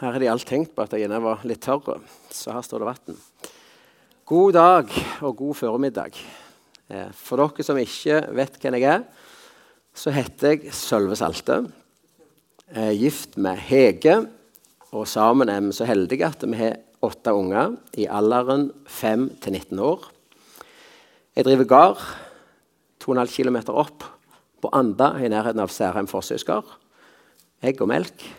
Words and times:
Her 0.00 0.14
har 0.14 0.22
de 0.22 0.28
alt 0.32 0.48
tenkt 0.48 0.70
på 0.72 0.80
at 0.86 0.94
jeg 0.96 1.12
var 1.12 1.42
litt 1.44 1.60
tørr, 1.60 1.98
så 2.32 2.54
her 2.54 2.64
står 2.64 2.80
det 2.80 2.86
vann. 2.88 3.18
God 4.24 4.54
dag 4.56 4.94
og 5.26 5.34
god 5.36 5.58
formiddag. 5.58 6.16
Eh, 6.88 7.10
for 7.12 7.42
dere 7.42 7.66
som 7.66 7.76
ikke 7.76 8.22
vet 8.38 8.56
hvem 8.62 8.78
jeg 8.78 8.86
er, 8.94 9.04
så 9.92 10.14
heter 10.16 10.54
jeg 10.54 10.72
Sølve 10.72 11.20
Salte. 11.20 11.58
Jeg 12.72 12.94
er 12.94 12.96
gift 12.96 13.36
med 13.36 13.60
Hege, 13.68 14.16
og 14.96 15.04
sammen 15.04 15.52
er 15.52 15.60
vi 15.66 15.76
så 15.76 15.84
heldige 15.84 16.32
at 16.32 16.48
vi 16.48 16.56
har 16.56 16.80
åtte 17.04 17.36
unger 17.36 17.76
i 18.00 18.08
alderen 18.08 18.70
5 18.88 19.30
til 19.44 19.58
19 19.58 19.84
år. 19.84 20.08
Jeg 21.36 21.44
driver 21.44 21.72
gard 21.76 22.04
2,5 23.04 23.36
km 23.36 23.66
opp 23.68 24.08
på 24.64 24.72
Anda 24.72 25.12
i 25.20 25.28
nærheten 25.28 25.60
av 25.60 25.68
Særheim 25.68 26.08
Forsøysgard. 26.08 26.78
Egg 27.60 27.84
og 27.84 27.92
melk. 27.92 28.30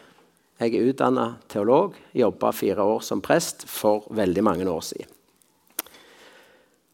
Jeg 0.61 0.75
er 0.77 0.91
utdanna 0.91 1.23
teolog, 1.49 1.95
jobba 2.13 2.51
fire 2.53 2.83
år 2.85 2.99
som 3.01 3.21
prest 3.25 3.63
for 3.65 4.05
veldig 4.13 4.43
mange 4.45 4.67
år 4.69 4.83
siden. 4.85 5.07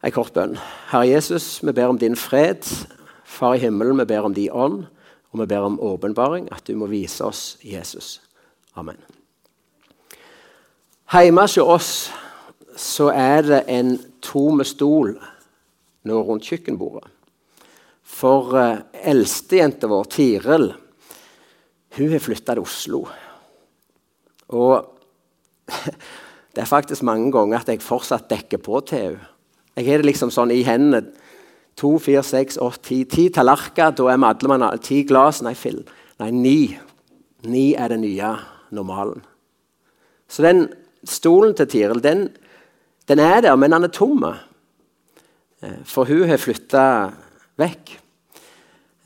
En 0.00 0.14
kort 0.14 0.32
bønn. 0.32 0.54
Herre 0.88 1.10
Jesus, 1.10 1.58
vi 1.60 1.74
ber 1.76 1.92
om 1.92 1.98
din 2.00 2.16
fred. 2.16 2.64
Far 3.28 3.58
i 3.58 3.60
himmelen, 3.66 3.98
vi 4.00 4.06
ber 4.08 4.24
om 4.24 4.32
din 4.32 4.54
ånd, 4.56 4.86
og 5.28 5.42
vi 5.42 5.48
ber 5.50 5.66
om 5.66 5.76
åpenbaring, 5.84 6.48
at 6.48 6.64
du 6.64 6.78
må 6.80 6.88
vise 6.88 7.20
oss 7.26 7.58
Jesus. 7.60 8.22
Amen. 8.72 8.96
Hjemme 11.12 11.44
hos 11.44 11.58
oss 11.60 11.92
så 12.78 13.12
er 13.12 13.44
det 13.44 13.62
en 13.68 13.98
tom 14.24 14.64
stol 14.64 15.12
nå 16.08 16.24
rundt 16.24 16.48
kjøkkenbordet. 16.48 17.04
For 18.00 18.54
uh, 18.56 18.80
eldstejenta 18.96 19.92
vår, 19.92 20.08
Tiril, 20.14 20.70
hun 21.98 22.12
har 22.14 22.22
flytta 22.22 22.54
til 22.54 22.64
Oslo. 22.64 23.06
Og 24.48 25.00
det 26.54 26.62
er 26.62 26.68
faktisk 26.68 27.02
mange 27.06 27.32
ganger 27.32 27.60
at 27.60 27.68
jeg 27.68 27.84
fortsatt 27.84 28.30
dekker 28.30 28.62
på 28.64 28.82
henne. 28.90 29.20
Jeg 29.78 29.86
har 29.86 30.00
det 30.00 30.08
liksom 30.08 30.30
sånn 30.34 30.50
i 30.50 30.64
hendene. 30.66 31.12
To, 31.78 31.92
fire, 32.02 32.24
seks, 32.26 32.56
åtte, 32.58 32.82
ti. 32.88 32.96
Ti 33.06 33.28
tallerkener, 33.30 33.94
da 33.94 34.08
er 34.10 34.18
vi 34.18 34.26
alle 34.26 34.50
mann. 34.50 34.80
Ti 34.82 35.04
glass, 35.06 35.38
nei, 35.46 35.54
fill. 35.54 35.84
Nei, 36.18 36.32
ni. 36.34 36.58
Ni 37.46 37.68
er 37.78 37.92
den 37.92 38.02
nye 38.02 38.32
normalen. 38.74 39.22
Så 40.26 40.42
den 40.42 40.66
stolen 41.06 41.54
til 41.54 41.68
Tiril, 41.70 42.02
den, 42.02 42.26
den 43.08 43.22
er 43.22 43.44
der, 43.46 43.54
men 43.56 43.70
den 43.70 43.86
er 43.86 43.94
tom. 43.94 44.26
Eh, 44.26 45.78
for 45.86 46.10
hun 46.10 46.26
har 46.28 46.42
flytta 46.42 46.82
vekk. 47.62 47.94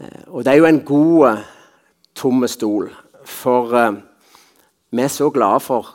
Eh, 0.00 0.24
og 0.32 0.44
det 0.44 0.54
er 0.54 0.62
jo 0.62 0.70
en 0.70 0.80
god, 0.88 1.44
tomme 2.16 2.48
stol. 2.48 2.88
For 3.28 3.76
vi 4.92 5.00
er 5.00 5.12
så 5.12 5.30
glade 5.32 5.60
for 5.64 5.88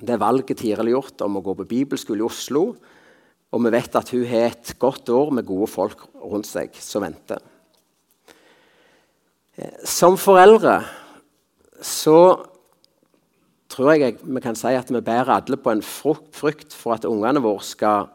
det 0.00 0.16
valget 0.18 0.58
Tiril 0.58 0.82
har 0.82 0.94
gjort 0.96 1.22
om 1.22 1.38
å 1.38 1.44
gå 1.44 1.54
på 1.58 1.68
bibelskole 1.70 2.22
i 2.22 2.26
Oslo. 2.26 2.64
Og 3.50 3.62
vi 3.64 3.72
vet 3.74 3.96
at 3.98 4.10
hun 4.14 4.26
har 4.26 4.50
et 4.50 4.72
godt 4.80 5.10
år 5.12 5.32
med 5.34 5.46
gode 5.46 5.68
folk 5.70 6.06
rundt 6.18 6.48
seg 6.48 6.74
som 6.82 7.04
venter. 7.04 7.42
Som 9.84 10.16
foreldre 10.18 10.80
så 11.84 12.16
tror 13.70 13.94
jeg 13.94 14.18
vi 14.22 14.42
kan 14.42 14.58
si 14.58 14.72
at 14.74 14.90
vi 14.90 15.02
bærer 15.04 15.34
alle 15.36 15.58
på 15.60 15.72
en 15.72 15.82
frykt 15.84 16.74
for 16.74 16.96
at 16.96 17.06
ungene 17.08 17.42
våre 17.44 17.62
skal 17.66 18.08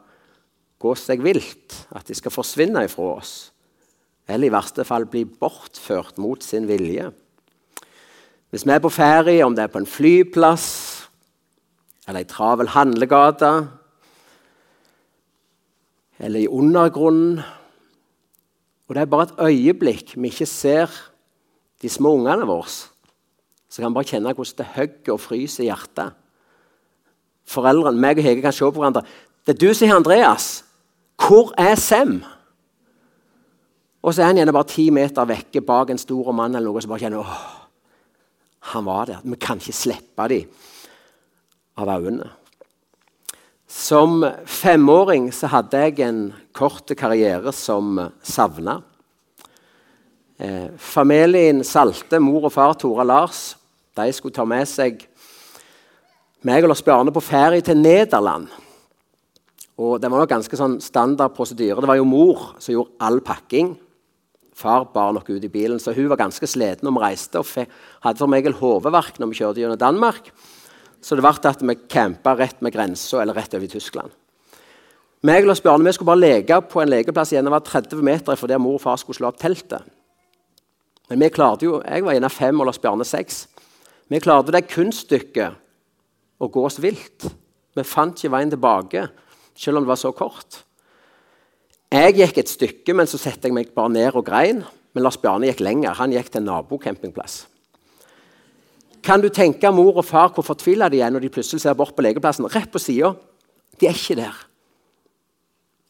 gå 0.81 0.95
seg 0.99 1.23
vilt. 1.23 1.85
At 1.95 2.09
de 2.09 2.17
skal 2.17 2.33
forsvinne 2.33 2.85
ifra 2.87 3.13
oss. 3.19 3.35
Eller 4.27 4.49
i 4.49 4.55
verste 4.55 4.83
fall 4.87 5.05
bli 5.09 5.23
bortført 5.29 6.19
mot 6.19 6.43
sin 6.43 6.67
vilje. 6.67 7.11
Hvis 8.55 8.63
vi 8.63 8.71
er 8.71 8.79
på 8.79 8.87
ferie, 8.87 9.43
om 9.43 9.51
det 9.51 9.65
er 9.65 9.67
på 9.67 9.81
en 9.81 9.89
flyplass 9.89 10.65
eller 12.07 12.21
ei 12.21 12.27
travel 12.29 12.69
handlegate 12.71 13.49
eller 16.23 16.39
i 16.39 16.47
undergrunnen 16.47 17.41
Og 18.87 18.95
det 18.95 19.01
er 19.01 19.09
bare 19.11 19.25
et 19.27 19.41
øyeblikk 19.49 20.13
vi 20.15 20.31
ikke 20.31 20.47
ser 20.47 20.93
de 21.81 21.89
små 21.89 22.13
ungene 22.15 22.47
våre, 22.47 22.69
så 23.67 23.81
kan 23.81 23.91
vi 23.91 23.97
bare 23.97 24.09
kjenne 24.13 24.33
hvordan 24.37 24.57
det 24.61 24.69
hogger 24.77 25.13
og 25.17 25.19
fryser 25.19 25.65
i 25.65 25.67
hjertet. 25.67 26.15
Foreldrene, 27.43 27.99
meg 27.99 28.23
og 28.23 28.29
Hege 28.29 28.45
kan 28.45 28.55
se 28.55 28.71
på 28.71 28.79
hverandre. 28.79 29.03
Det 29.43 29.57
er 29.57 29.59
du 29.65 29.73
som 29.73 29.89
er 29.89 29.97
Andreas. 29.97 30.63
Hvor 31.19 31.51
er 31.57 31.75
Sem? 31.75 32.23
Og 33.99 34.13
så 34.13 34.21
er 34.21 34.31
han 34.31 34.39
gjerne 34.39 34.55
bare 34.55 34.71
ti 34.71 34.89
meter 34.95 35.27
vekke 35.27 35.61
bak 35.61 35.91
en 35.91 35.99
stor 35.99 36.31
mann 36.31 36.55
eller 36.55 36.71
noe 36.71 36.81
som 36.81 36.95
bare 36.95 37.03
kjenner 37.03 37.19
åh, 37.19 37.64
han 38.71 38.87
var 38.87 39.05
der. 39.09 39.21
Vi 39.23 39.37
kan 39.41 39.61
ikke 39.61 39.75
slippe 39.75 40.27
dem 40.31 40.49
av 41.77 41.91
øynene. 41.91 42.31
Som 43.67 44.23
femåring 44.45 45.31
så 45.35 45.49
hadde 45.51 45.81
jeg 45.83 45.99
en 46.05 46.19
kort 46.55 46.91
karriere 46.97 47.51
som 47.53 47.97
savna. 48.23 48.79
Eh, 50.37 50.69
familien 50.77 51.63
Salte, 51.63 52.19
mor 52.19 52.47
og 52.47 52.53
far 52.53 52.75
Tora 52.79 53.03
Lars, 53.03 53.55
de 53.95 54.11
skulle 54.13 54.35
ta 54.35 54.45
med 54.47 54.67
seg 54.67 55.05
meg 56.45 56.63
og 56.63 56.69
Lars 56.69 56.83
Bjarne 56.85 57.13
på 57.15 57.23
ferie 57.23 57.63
til 57.65 57.79
Nederland. 57.79 58.47
Og 59.77 59.99
Det 59.99 60.11
var 60.11 60.21
nok 60.21 60.29
ganske 60.29 60.57
sånn 60.59 60.77
standard 60.83 61.33
prosedyre. 61.35 61.81
Det 61.81 61.89
var 61.89 61.97
jo 61.99 62.07
mor 62.07 62.53
som 62.59 62.75
gjorde 62.75 62.95
all 63.03 63.19
pakking. 63.19 63.73
Far 64.55 64.85
bar 64.93 65.11
nok 65.11 65.29
ut 65.29 65.43
i 65.43 65.51
bilen, 65.51 65.79
så 65.83 65.91
hun 65.91 66.07
var 66.07 66.21
ganske 66.21 66.47
sliten 66.47 66.87
når 66.87 66.95
vi 66.95 67.03
reiste. 67.03 67.39
og 67.39 67.67
hadde 68.05 68.19
for 68.19 68.31
meg 68.31 68.47
hodeverk 68.47 69.19
når 69.19 69.31
vi 69.31 69.39
kjørte 69.41 69.59
gjennom 69.59 69.79
Danmark. 69.79 70.31
Så 71.01 71.15
det 71.15 71.25
ble 71.25 71.49
at 71.49 71.61
vi 71.61 71.75
campa 71.91 72.35
rett 72.39 72.61
med 72.61 72.73
grensa 72.73 73.21
eller 73.21 73.35
rett 73.35 73.53
over 73.53 73.67
i 73.67 73.67
Tyskland. 73.67 74.11
Meg 75.25 75.47
og 75.47 75.57
Bjarne 75.63 75.85
vi 75.85 75.91
skulle 75.93 76.11
bare 76.11 76.21
leke 76.21 76.61
på 76.69 76.81
en 76.81 76.89
lekeplass 76.89 77.31
igjen. 77.33 77.45
Det 77.45 77.51
var 77.51 77.63
30 77.65 78.01
meter 78.01 78.35
fra 78.37 78.47
der 78.47 78.61
mor 78.61 78.77
og 78.77 78.81
far 78.83 78.97
skulle 79.01 79.17
slå 79.17 79.27
opp 79.31 79.39
teltet. 79.41 79.81
Men 81.09 81.19
vi 81.19 81.29
klarte 81.29 81.65
jo, 81.65 81.81
Jeg 81.85 82.03
var 82.03 82.13
gjerne 82.13 82.29
fem 82.29 82.59
og 82.59 82.65
Lars 82.65 82.79
Bjarne 82.79 83.05
seks. 83.05 83.47
Vi 84.09 84.19
klarte 84.19 84.53
det 84.53 84.67
kunststykket 84.69 85.57
å 86.39 86.47
gå 86.47 86.65
oss 86.65 86.79
vilt. 86.81 87.25
Vi 87.75 87.83
fant 87.83 88.17
ikke 88.17 88.31
veien 88.31 88.49
tilbake, 88.49 89.07
selv 89.57 89.77
om 89.77 89.83
det 89.83 89.89
var 89.89 89.99
så 89.99 90.11
kort. 90.11 90.64
Jeg 91.95 92.15
gikk 92.17 92.39
et 92.41 92.49
stykke, 92.51 92.93
men 92.97 93.07
så 93.07 93.19
satte 93.21 93.47
jeg 93.47 93.55
meg 93.55 93.69
bare 93.75 93.93
ned 93.93 94.17
og 94.17 94.25
grein. 94.27 94.63
Men 94.95 95.05
Lars 95.05 95.19
Bjarne 95.21 95.47
gikk 95.47 95.61
lenger. 95.63 95.95
Han 95.95 96.11
gikk 96.11 96.31
til 96.31 96.41
en 96.41 96.49
nabocampingplass. 96.49 97.45
Kan 99.05 99.21
du 99.21 99.29
tenke 99.29 99.69
mor 99.71 100.01
og 100.01 100.07
far 100.07 100.33
hvor 100.33 100.43
fortvila 100.43 100.89
de 100.91 100.99
er 101.05 101.13
når 101.13 101.23
de 101.23 101.31
plutselig 101.31 101.61
ser 101.63 101.77
bort 101.77 101.93
på 101.95 102.03
lekeplassen? 102.03 102.47
Rett 102.51 102.71
på 102.73 102.81
sida. 102.81 103.13
De 103.79 103.87
er 103.87 103.95
ikke 103.95 104.17
der. 104.17 104.35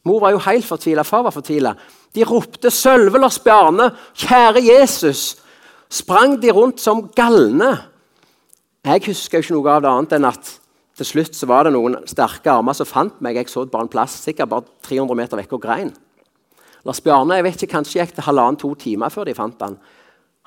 Mor 0.06 0.20
var 0.22 0.36
jo 0.36 0.42
helt 0.44 0.66
fortvila, 0.68 1.02
far 1.02 1.24
var 1.26 1.34
fortvila. 1.34 1.72
De 2.14 2.24
ropte 2.24 2.70
'Sølve 2.70 3.18
Lars 3.18 3.38
Bjarne! 3.42 3.90
Kjære 4.14 4.62
Jesus!' 4.62 5.36
Sprang 5.90 6.42
de 6.42 6.50
rundt 6.50 6.80
som 6.80 7.08
galne. 7.14 7.78
Jeg 8.84 9.02
husker 9.06 9.38
jo 9.38 9.42
ikke 9.42 9.54
noe 9.54 9.70
av 9.70 9.82
det 9.82 9.90
annet 9.90 10.12
enn 10.12 10.24
at 10.24 10.50
til 10.96 11.08
slutt 11.10 11.36
så 11.36 11.48
var 11.48 11.66
det 11.66 11.74
noen 11.74 11.98
sterke 12.08 12.48
armer 12.48 12.76
som 12.76 12.88
fant 12.88 13.20
meg. 13.24 13.36
Jeg 13.36 13.52
så 13.52 13.66
bare 13.68 13.84
en 13.84 13.92
plass, 13.92 14.16
sikkert 14.24 14.48
bare 14.52 14.64
300 14.86 15.18
meter 15.18 15.40
vekk 15.42 15.56
og 15.58 15.64
grein. 15.66 15.92
Lars 16.86 17.02
Bjarne 17.04 17.36
jeg 17.36 17.44
vet 17.44 17.62
ikke, 17.62 17.74
kanskje 17.74 18.00
gikk 18.00 18.16
det 18.16 18.24
halvannen-to 18.24 18.70
timer 18.80 19.12
før 19.12 19.28
de 19.28 19.34
fant 19.36 19.60
han. 19.64 19.76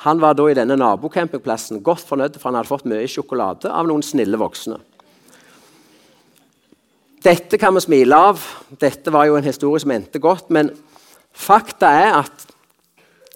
Han 0.07 0.21
var 0.23 0.37
da 0.39 0.45
i 0.47 0.55
denne 0.55 0.77
nabocampingplassen 0.79 1.83
godt 1.83 2.07
fornøyd, 2.07 2.39
for 2.39 2.49
han 2.49 2.57
hadde 2.57 2.71
fått 2.71 2.87
mye 2.87 3.09
sjokolade 3.11 3.69
av 3.69 3.89
noen 3.89 4.05
snille 4.05 4.39
voksne. 4.39 4.79
Dette 7.19 7.59
kan 7.59 7.75
vi 7.75 7.83
smile 7.83 8.15
av. 8.15 8.41
Dette 8.79 9.11
var 9.11 9.27
jo 9.27 9.35
en 9.35 9.45
historie 9.45 9.83
som 9.83 9.91
endte 9.91 10.21
godt. 10.23 10.47
Men 10.55 10.71
fakta 11.35 11.91
er 11.91 12.13
at 12.23 12.45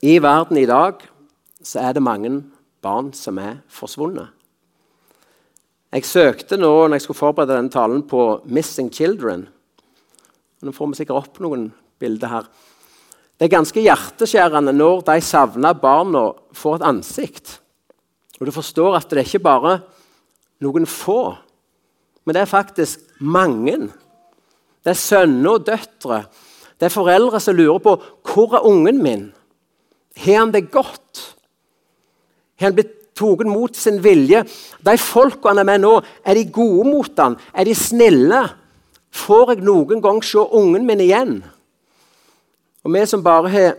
i 0.01 0.16
verden 0.24 0.57
i 0.57 0.66
dag 0.69 1.03
så 1.63 1.84
er 1.84 1.94
det 1.94 2.03
mange 2.03 2.31
barn 2.84 3.12
som 3.16 3.38
er 3.44 3.59
forsvunnet. 3.72 4.33
Jeg 5.94 6.08
søkte 6.09 6.57
nå 6.57 6.72
når 6.88 6.98
jeg 6.98 7.04
skulle 7.04 7.19
forberede 7.19 7.54
denne 7.54 7.69
talen, 7.69 8.01
på 8.01 8.42
'Missing 8.45 8.90
Children'. 8.90 9.45
Nå 10.62 10.72
får 10.72 10.88
vi 10.90 10.95
sikkert 10.95 11.28
opp 11.28 11.40
noen 11.40 11.68
bilder 12.00 12.28
her. 12.28 12.48
Det 13.38 13.45
er 13.45 13.57
ganske 13.57 13.81
hjerteskjærende 13.81 14.74
når 14.74 15.04
de 15.06 15.22
savna 15.22 15.74
barna 15.74 16.31
får 16.54 16.75
et 16.75 16.88
ansikt. 16.88 17.60
Og 18.40 18.45
Du 18.45 18.51
forstår 18.51 18.95
at 18.95 19.10
det 19.10 19.19
er 19.19 19.25
ikke 19.25 19.44
bare 19.44 19.81
noen 20.62 20.86
få, 20.86 21.38
men 22.25 22.34
det 22.34 22.42
er 22.42 22.45
faktisk 22.45 23.00
mange. 23.19 23.92
Det 24.84 24.90
er 24.90 24.94
sønner 24.94 25.51
og 25.51 25.66
døtre. 25.66 26.25
Det 26.80 26.86
er 26.86 26.90
foreldre 26.90 27.40
som 27.40 27.56
lurer 27.56 27.80
på 27.80 28.01
hvor 28.24 28.56
er 28.56 28.66
ungen 28.66 29.04
min. 29.04 29.34
Har 30.18 30.40
han 30.40 30.51
det 30.51 30.72
godt? 30.72 31.36
Har 32.57 32.68
han 32.72 32.75
blitt 32.75 33.03
tatt 33.15 33.45
mot 33.48 33.75
sin 33.77 34.01
vilje. 34.04 34.44
De 34.83 34.98
folka 34.98 35.51
han 35.51 35.62
er 35.62 35.68
med 35.68 35.83
nå, 35.83 35.94
er 36.25 36.38
de 36.38 36.45
gode 36.51 36.88
mot 36.89 37.19
han? 37.19 37.38
Er 37.54 37.68
de 37.68 37.75
snille? 37.77 38.44
Får 39.13 39.54
jeg 39.54 39.65
noen 39.65 40.01
gang 40.01 40.24
se 40.25 40.42
ungen 40.42 40.88
min 40.88 41.04
igjen? 41.04 41.36
Og 42.83 42.94
vi 42.94 43.04
som 43.07 43.24
bare 43.24 43.51
har 43.54 43.75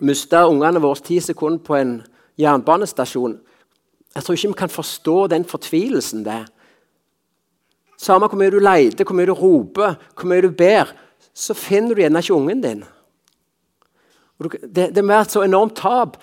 mista 0.00 0.46
ungene 0.48 0.80
våre 0.80 1.04
ti 1.04 1.20
sekunder 1.20 1.60
på 1.62 1.76
en 1.76 1.98
jernbanestasjon 2.40 3.36
Jeg 4.16 4.24
tror 4.24 4.34
ikke 4.34 4.48
vi 4.48 4.58
kan 4.58 4.72
forstå 4.72 5.26
den 5.30 5.44
fortvilelsen 5.46 6.24
det 6.24 6.32
er. 6.32 6.46
Samme 8.00 8.26
hvor 8.26 8.40
mye 8.40 8.50
du 8.50 8.58
leter, 8.58 9.04
hvor 9.04 9.14
mye 9.14 9.28
du 9.28 9.36
roper, 9.36 9.94
hvor 10.16 10.26
mye 10.26 10.42
du 10.42 10.48
ber, 10.50 10.88
så 11.34 11.54
finner 11.54 11.94
du 11.94 12.00
gjerne 12.00 12.18
ikke 12.18 12.34
ungen 12.34 12.62
din. 12.64 12.80
Det, 14.40 14.88
det 14.96 15.04
må 15.04 15.12
være 15.12 15.28
et 15.28 15.36
så 15.36 15.44
enormt 15.44 15.76
tap. 15.78 16.16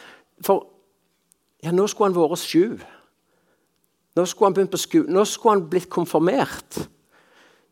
For 0.43 0.65
ja, 1.63 1.71
nå 1.73 1.87
skulle 1.87 2.11
han 2.11 2.17
vært 2.17 2.43
sju. 2.45 2.77
Nå 4.17 4.25
skulle 4.25 4.49
han 4.49 4.57
begynt 4.57 4.73
på 4.73 4.81
skolen. 4.81 5.13
Nå 5.13 5.25
skulle 5.25 5.57
han 5.57 5.67
blitt 5.69 5.89
konfirmert. 5.89 6.79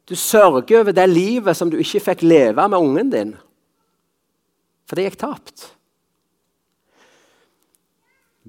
Du 0.10 0.16
sørger 0.16 0.80
over 0.80 0.94
det 0.94 1.08
livet 1.10 1.58
som 1.58 1.72
du 1.72 1.78
ikke 1.82 2.04
fikk 2.12 2.26
leve 2.26 2.68
med 2.70 2.78
ungen 2.78 3.10
din. 3.10 3.34
For 4.86 4.98
det 4.98 5.08
gikk 5.08 5.18
tapt. 5.24 5.72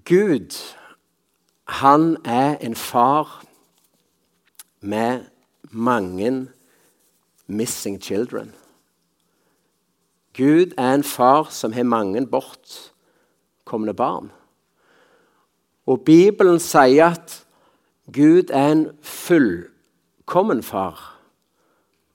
Gud, 0.06 0.52
han 1.80 2.16
er 2.24 2.60
en 2.60 2.76
far 2.76 3.42
med 4.80 5.24
mange 5.70 6.48
missing 7.46 8.02
children. 8.02 8.52
Gud 10.36 10.76
er 10.78 10.94
en 10.94 11.04
far 11.04 11.48
som 11.50 11.72
har 11.72 11.82
mange 11.82 12.26
bortkomne 12.26 13.94
barn. 13.94 14.30
Og 15.86 16.00
Bibelen 16.06 16.58
sier 16.62 17.14
at 17.14 17.42
Gud 18.12 18.50
er 18.50 18.72
en 18.72 18.86
fullkommen 19.02 20.62
far. 20.62 21.16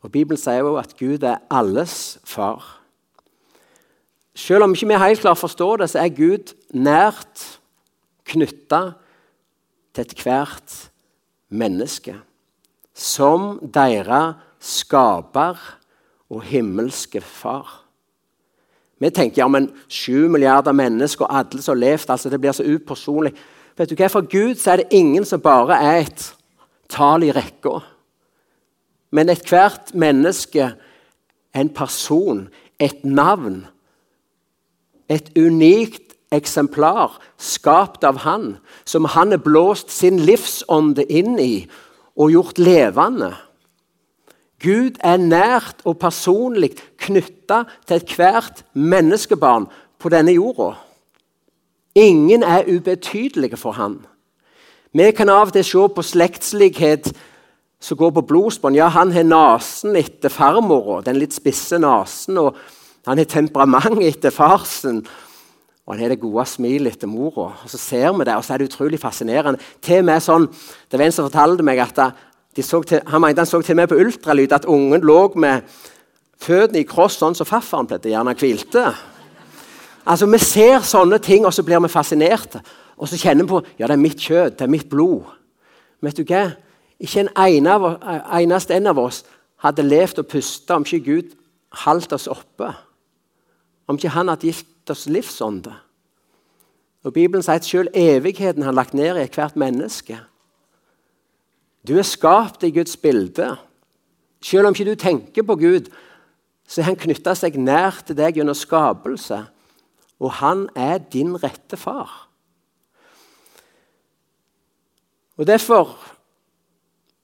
Og 0.01 0.11
Bibelen 0.11 0.39
sier 0.39 0.63
også 0.63 0.83
at 0.83 0.97
Gud 0.99 1.23
er 1.27 1.41
alles 1.51 2.19
far. 2.23 2.81
Selv 4.35 4.63
om 4.63 4.73
ikke 4.73 4.87
vi 4.87 4.99
helt 4.99 5.19
klart 5.19 5.37
forstår 5.37 5.83
det, 5.83 5.89
så 5.89 5.99
er 5.99 6.15
Gud 6.15 6.53
nært 6.73 7.59
knytta 8.25 8.81
til 9.93 10.05
ethvert 10.05 10.77
menneske 11.51 12.15
som 12.95 13.57
deres 13.73 14.39
skaper 14.61 15.59
og 16.31 16.43
himmelske 16.47 17.21
far. 17.21 17.81
Vi 19.01 19.09
tenker 19.09 19.41
ja, 19.41 19.47
men 19.49 19.71
sju 19.89 20.29
milliarder 20.29 20.75
mennesker 20.77 21.25
og 21.25 21.39
alle 21.39 21.63
som 21.63 21.73
har 21.73 21.81
levd 21.81 22.11
altså 22.13 22.29
Det 22.29 22.39
blir 22.41 22.53
så 22.53 22.63
upersonlig. 22.63 23.33
Vet 23.81 23.89
du 23.89 23.97
hva? 23.97 24.11
For 24.13 24.27
Gud 24.29 24.59
så 24.61 24.75
er 24.75 24.83
det 24.83 24.93
ingen 24.93 25.25
som 25.25 25.41
bare 25.41 25.79
er 25.81 26.03
et 26.03 26.23
tall 26.91 27.23
i 27.25 27.31
rekka. 27.33 27.79
Men 29.09 29.31
ethvert 29.33 29.89
menneske 29.97 30.67
en 31.57 31.71
person, 31.73 32.43
et 32.77 33.01
navn. 33.03 33.63
Et 35.09 35.31
unikt 35.33 36.13
eksemplar 36.31 37.17
skapt 37.41 38.05
av 38.05 38.21
Han, 38.21 38.59
som 38.85 39.09
Han 39.09 39.33
har 39.33 39.41
blåst 39.41 39.89
sin 39.89 40.21
livsånde 40.29 41.07
inn 41.09 41.39
i 41.39 41.65
og 42.15 42.31
gjort 42.31 42.61
levende. 42.61 43.33
Gud 44.61 45.01
er 45.01 45.17
nært 45.17 45.81
og 45.89 45.97
personlig 45.97 46.75
knytta 47.01 47.63
til 47.89 47.97
ethvert 47.97 48.61
menneskebarn 48.77 49.65
på 49.97 50.13
denne 50.13 50.37
jorda. 50.37 50.75
Ingen 51.95 52.43
er 52.43 52.67
ubetydelige 52.67 53.57
for 53.57 53.75
han. 53.75 53.99
Vi 54.93 55.11
kan 55.15 55.29
av 55.29 55.49
og 55.49 55.53
til 55.55 55.63
se 55.63 55.87
på 55.95 56.03
slektslighet 56.03 57.11
som 57.81 57.97
går 57.97 58.11
på 58.15 58.25
blodsbånd. 58.27 58.75
Ja, 58.77 58.87
han 58.93 59.11
har 59.11 59.23
nesen 59.23 59.95
etter 59.99 60.29
farmora, 60.31 61.01
den 61.05 61.19
litt 61.19 61.35
spisse 61.35 61.79
nesen. 61.81 62.37
Og 62.37 62.55
han 63.07 63.17
har 63.17 63.27
temperament 63.27 64.01
etter 64.03 64.33
farsen. 64.35 65.01
Og 65.85 65.95
han 65.95 66.03
har 66.03 66.13
det 66.13 66.21
gode 66.21 66.45
smilet 66.47 66.95
etter 66.95 67.09
mora. 67.09 67.49
Og 67.63 67.71
så 67.71 67.79
ser 67.81 68.11
vi 68.13 68.27
det, 68.27 68.35
og 68.35 68.45
så 68.45 68.53
er 68.53 68.61
det 68.61 68.69
utrolig 68.69 68.99
fascinerende. 69.01 69.59
Til 69.81 70.03
og 70.03 70.05
med 70.11 70.23
sånn, 70.23 70.49
Det 70.91 70.99
var 70.99 71.05
en 71.05 71.11
som 71.11 71.29
fortalte 71.29 71.63
meg 71.63 71.79
at 71.79 72.13
til, 72.55 73.01
han 73.07 73.23
han 73.23 73.45
så 73.45 73.61
til 73.61 73.73
og 73.73 73.75
med 73.75 73.87
på 73.87 73.95
ultralyd 73.95 74.51
at 74.51 74.65
ungen 74.65 75.01
lå 75.01 75.33
med 75.35 75.61
føttene 76.37 76.79
i 76.79 76.83
kross, 76.83 77.17
sånn 77.17 77.35
som 77.35 77.45
farfaren 77.45 77.87
pleide 77.87 78.09
gjerne 78.09 78.35
hvilte. 78.35 78.93
Altså, 80.05 80.25
Vi 80.25 80.37
ser 80.37 80.79
sånne 80.79 81.19
ting, 81.19 81.45
og 81.45 81.53
så 81.53 81.63
blir 81.63 81.79
vi 81.79 81.87
fascinerte. 81.87 82.61
Og 82.97 83.07
så 83.07 83.17
kjenner 83.17 83.43
vi 83.43 83.49
på 83.49 83.61
ja, 83.79 83.87
det 83.87 83.93
er 83.93 84.01
mitt 84.01 84.19
kjøtt, 84.19 84.59
det 84.59 84.65
er 84.65 84.71
mitt 84.71 84.89
blod. 84.89 85.23
Vet 86.01 86.17
du 86.17 86.23
hva? 86.23 86.51
Ikke 87.01 87.19
en 87.25 87.29
eneste 87.37 88.75
en 88.75 88.87
av 88.87 88.99
oss 89.01 89.23
hadde 89.61 89.85
levd 89.85 90.21
og 90.21 90.27
pusta 90.29 90.75
om 90.77 90.85
ikke 90.85 91.05
Gud 91.05 91.31
holdt 91.85 92.13
oss 92.13 92.27
oppe. 92.29 92.73
Om 93.87 93.97
ikke 93.97 94.13
Han 94.13 94.29
hadde 94.29 94.51
gitt 94.51 94.89
oss 94.89 95.07
livsånde. 95.09 95.73
Og 97.03 97.13
Bibelen 97.13 97.41
sier 97.41 97.57
at 97.57 97.65
selv 97.65 97.89
evigheten 97.97 98.63
har 98.63 98.75
lagt 98.77 98.93
ned 98.93 99.17
i 99.17 99.25
ethvert 99.25 99.55
menneske. 99.57 100.19
Du 101.87 101.97
er 101.97 102.05
skapt 102.05 102.63
i 102.63 102.69
Guds 102.71 102.97
bilde. 102.97 103.55
Selv 104.41 104.67
om 104.67 104.75
ikke 104.75 104.91
du 104.91 104.95
tenker 104.95 105.43
på 105.43 105.55
Gud, 105.55 105.89
så 106.67 106.81
har 106.81 106.93
han 106.93 107.01
knytta 107.01 107.33
seg 107.35 107.57
nær 107.57 108.03
til 108.05 108.17
deg 108.17 108.37
gjennom 108.37 108.57
skapelse. 108.57 109.41
Og 110.21 110.31
han 110.37 110.67
er 110.77 111.01
din 111.01 111.33
rette 111.41 111.77
far. 111.77 112.27
Og 115.37 115.47
Derfor 115.47 115.97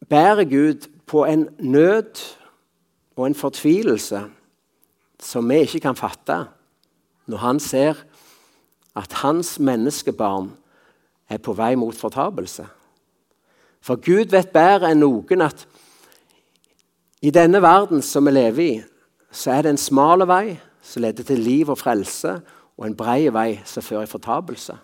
bærer 0.10 0.44
Gud 0.50 0.88
på 1.06 1.26
en 1.26 1.50
nød 1.60 2.38
og 3.16 3.28
en 3.28 3.36
fortvilelse 3.36 4.24
som 5.20 5.50
vi 5.50 5.62
ikke 5.66 5.80
kan 5.80 5.96
fatte 5.96 6.46
når 7.28 7.38
han 7.38 7.60
ser 7.60 8.00
at 8.96 9.14
hans 9.22 9.60
menneskebarn 9.60 10.50
er 11.30 11.38
på 11.38 11.54
vei 11.54 11.76
mot 11.76 11.96
fortapelse. 11.96 12.66
For 13.82 14.00
Gud 14.02 14.32
vet 14.32 14.54
bedre 14.56 14.92
enn 14.92 15.04
noen 15.04 15.44
at 15.46 15.68
i 17.22 17.34
denne 17.34 17.62
verden 17.62 18.02
som 18.02 18.26
vi 18.26 18.34
lever 18.34 18.64
i, 18.64 18.76
så 19.32 19.52
er 19.54 19.66
det 19.66 19.76
en 19.76 19.82
smal 19.82 20.24
vei 20.30 20.58
som 20.82 21.04
leder 21.04 21.26
til 21.28 21.42
liv 21.44 21.70
og 21.70 21.78
frelse, 21.82 22.38
og 22.78 22.86
en 22.86 22.96
bred 22.98 23.32
vei 23.34 23.60
som 23.66 23.84
fører 23.84 24.06
i 24.06 24.12
fortapelse. 24.12 24.78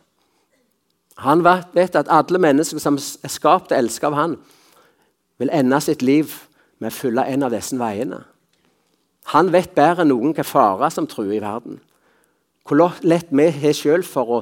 Han 1.22 1.44
vet 1.46 1.96
at 1.96 2.10
alle 2.10 2.42
mennesker 2.42 2.82
som 2.82 2.98
er 2.98 3.30
skapt 3.30 3.72
og 3.72 3.78
elsket 3.78 4.10
av 4.10 4.18
han, 4.18 4.38
vil 5.38 5.52
ende 5.54 5.80
sitt 5.82 6.02
liv 6.02 6.32
med 6.82 6.90
å 6.90 6.96
følge 6.96 7.26
en 7.30 7.46
av 7.46 7.54
disse 7.54 7.78
veiene. 7.78 8.24
Han 9.32 9.52
vet 9.54 9.76
bedre 9.76 10.04
enn 10.04 10.12
noen 10.12 10.32
hvilke 10.32 10.46
farer 10.48 10.92
som 10.94 11.08
truer 11.08 11.38
i 11.38 11.44
verden. 11.44 11.80
Hvor 12.68 12.98
lett 13.04 13.32
vi 13.32 13.50
har 13.52 13.76
sjøl 13.76 14.04
for 14.08 14.38
å 14.38 14.42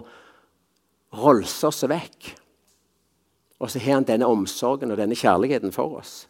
rolse 1.22 1.68
oss 1.68 1.84
vekk. 1.90 2.32
Og 3.62 3.70
så 3.70 3.82
har 3.82 4.00
han 4.00 4.08
denne 4.08 4.30
omsorgen 4.30 4.94
og 4.94 4.98
denne 4.98 5.18
kjærligheten 5.18 5.74
for 5.76 6.00
oss. 6.00 6.26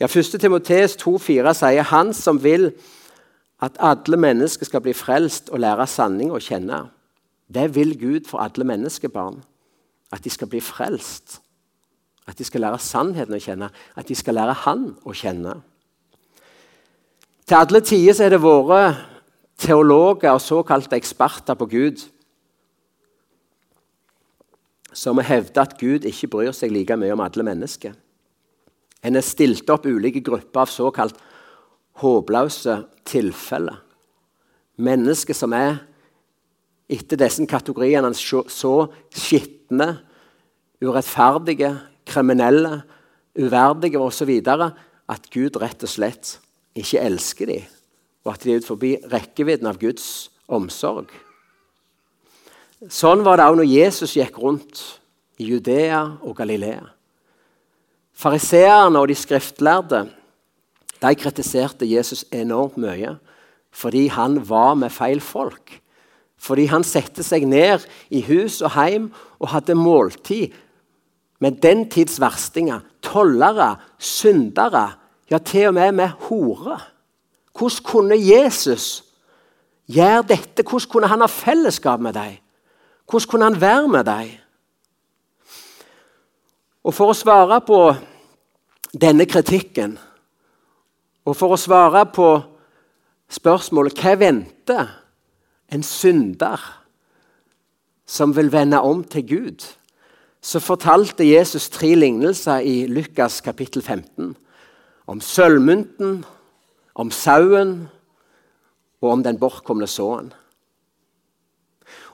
Ja, 0.00 0.08
1. 0.08 0.38
Timoteus 0.40 0.96
2,4 0.96 1.52
sier 1.58 1.88
han 1.90 2.14
som 2.16 2.38
vil 2.40 2.70
at 3.60 3.76
alle 3.78 4.16
mennesker 4.16 4.66
skal 4.66 4.80
bli 4.84 4.94
frelst 4.96 5.50
og 5.52 5.60
lære 5.60 5.86
sanning 5.90 6.32
å 6.32 6.40
kjenne. 6.40 6.86
Det 7.50 7.66
vil 7.74 7.96
Gud 8.00 8.28
for 8.30 8.40
alle 8.40 8.64
menneskebarn. 8.64 9.42
At 10.12 10.24
de 10.24 10.30
skal 10.32 10.48
bli 10.50 10.62
frelst. 10.64 11.40
At 12.26 12.38
de 12.38 12.46
skal 12.46 12.64
lære 12.64 12.78
sannheten 12.82 13.36
å 13.36 13.42
kjenne. 13.42 13.68
At 13.96 14.08
de 14.08 14.16
skal 14.16 14.38
lære 14.38 14.56
Han 14.64 14.86
å 15.04 15.14
kjenne. 15.14 15.58
Til 17.46 17.58
alle 17.58 17.80
tider 17.82 18.24
er 18.24 18.32
det 18.32 18.42
våre 18.42 18.80
teologer 19.60 20.32
og 20.32 20.40
såkalte 20.40 20.96
eksperter 20.96 21.58
på 21.58 21.66
Gud 21.68 22.04
som 24.92 25.18
har 25.18 25.28
hevder 25.28 25.62
at 25.62 25.76
Gud 25.78 26.06
ikke 26.08 26.30
bryr 26.30 26.54
seg 26.56 26.72
like 26.74 26.96
mye 26.98 27.14
om 27.14 27.22
alle 27.22 27.44
mennesker. 27.46 27.92
En 29.02 29.16
har 29.16 29.24
stilt 29.24 29.68
opp 29.70 29.86
ulike 29.86 30.22
grupper 30.24 30.64
av 30.64 30.72
såkalt 30.72 31.18
håpløse 32.00 32.76
tilfeller. 33.08 33.78
Mennesker 34.80 35.36
som 35.36 35.52
er 35.56 35.82
etter 36.90 37.20
disse 37.20 37.44
kategoriene 37.46 38.10
så 38.16 38.74
skitne, 39.14 39.90
urettferdige, 40.80 41.74
kriminelle, 42.08 42.80
uverdige 43.38 44.00
osv. 44.00 44.30
at 45.10 45.30
Gud 45.30 45.56
rett 45.60 45.82
og 45.84 45.90
slett 45.90 46.38
ikke 46.74 47.02
elsker 47.02 47.46
dem, 47.50 47.66
og 48.24 48.34
at 48.34 48.44
de 48.44 48.54
er 48.54 48.62
utenfor 48.62 49.10
rekkevidden 49.12 49.68
av 49.70 49.78
Guds 49.78 50.30
omsorg. 50.48 51.10
Sånn 52.88 53.20
var 53.26 53.36
det 53.36 53.48
òg 53.50 53.58
når 53.60 53.68
Jesus 53.68 54.16
gikk 54.16 54.38
rundt 54.40 54.80
i 55.40 55.50
Judea 55.50 56.00
og 56.24 56.38
Galilea. 56.38 56.86
Fariseerne 58.16 59.00
og 59.00 59.08
de 59.10 59.16
skriftlærde 59.16 60.06
de 61.00 61.14
kritiserte 61.16 61.88
Jesus 61.88 62.24
enormt 62.32 62.78
mye 62.80 63.16
fordi 63.70 64.08
han 64.10 64.40
var 64.48 64.74
med 64.74 64.90
feil 64.90 65.20
folk. 65.22 65.76
Fordi 66.40 66.64
han 66.66 66.82
satte 66.84 67.22
seg 67.22 67.44
ned 67.46 67.84
i 68.10 68.22
hus 68.26 68.58
og 68.64 68.72
heim 68.74 69.10
og 69.38 69.52
hadde 69.52 69.76
måltid 69.78 70.56
med 71.40 71.60
den 71.62 71.84
tids 71.90 72.18
verstinger. 72.20 72.80
Tollere, 73.04 73.76
syndere, 73.98 74.88
ja, 75.30 75.38
til 75.38 75.68
og 75.68 75.74
med 75.74 75.92
med 75.92 76.08
horer. 76.26 76.82
Hvordan 77.54 77.84
kunne 77.84 78.18
Jesus 78.18 79.04
gjøre 79.86 80.26
dette? 80.28 80.62
Hvordan 80.62 80.90
kunne 80.90 81.06
han 81.06 81.20
ha 81.20 81.26
fellesskap 81.26 82.00
med 82.00 82.12
dem? 82.12 82.36
Hvordan 83.10 83.28
kunne 83.28 83.44
han 83.44 83.60
være 83.60 83.88
med 83.88 84.04
dem? 84.04 84.30
Og 86.84 86.94
For 86.94 87.12
å 87.12 87.16
svare 87.16 87.60
på 87.60 87.80
denne 88.96 89.26
kritikken, 89.28 89.98
og 91.30 91.36
for 91.38 91.54
å 91.54 91.60
svare 91.60 92.02
på 92.10 92.28
spørsmålet 93.30 94.00
hva 94.02 94.16
venter 94.18 94.88
en 95.70 95.84
synder 95.86 96.64
som 98.10 98.34
vil 98.34 98.50
vende 98.50 98.80
om 98.82 99.04
til 99.06 99.26
Gud, 99.28 99.66
så 100.42 100.58
fortalte 100.58 101.28
Jesus 101.28 101.68
tre 101.70 101.92
lignelser 101.94 102.64
i 102.66 102.88
Lukas 102.90 103.38
kapittel 103.44 103.84
15. 103.84 104.34
Om 105.06 105.20
sølvmynten, 105.22 106.24
om 106.98 107.10
sauen 107.14 107.74
og 109.00 109.12
om 109.12 109.22
den 109.22 109.38
bortkomne 109.38 109.86
såen. 109.86 110.32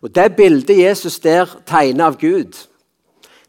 Og 0.05 0.13
Det 0.13 0.37
bildet 0.37 0.77
Jesus 0.77 1.19
der 1.25 1.49
tegner 1.67 2.11
av 2.11 2.21
Gud, 2.21 2.53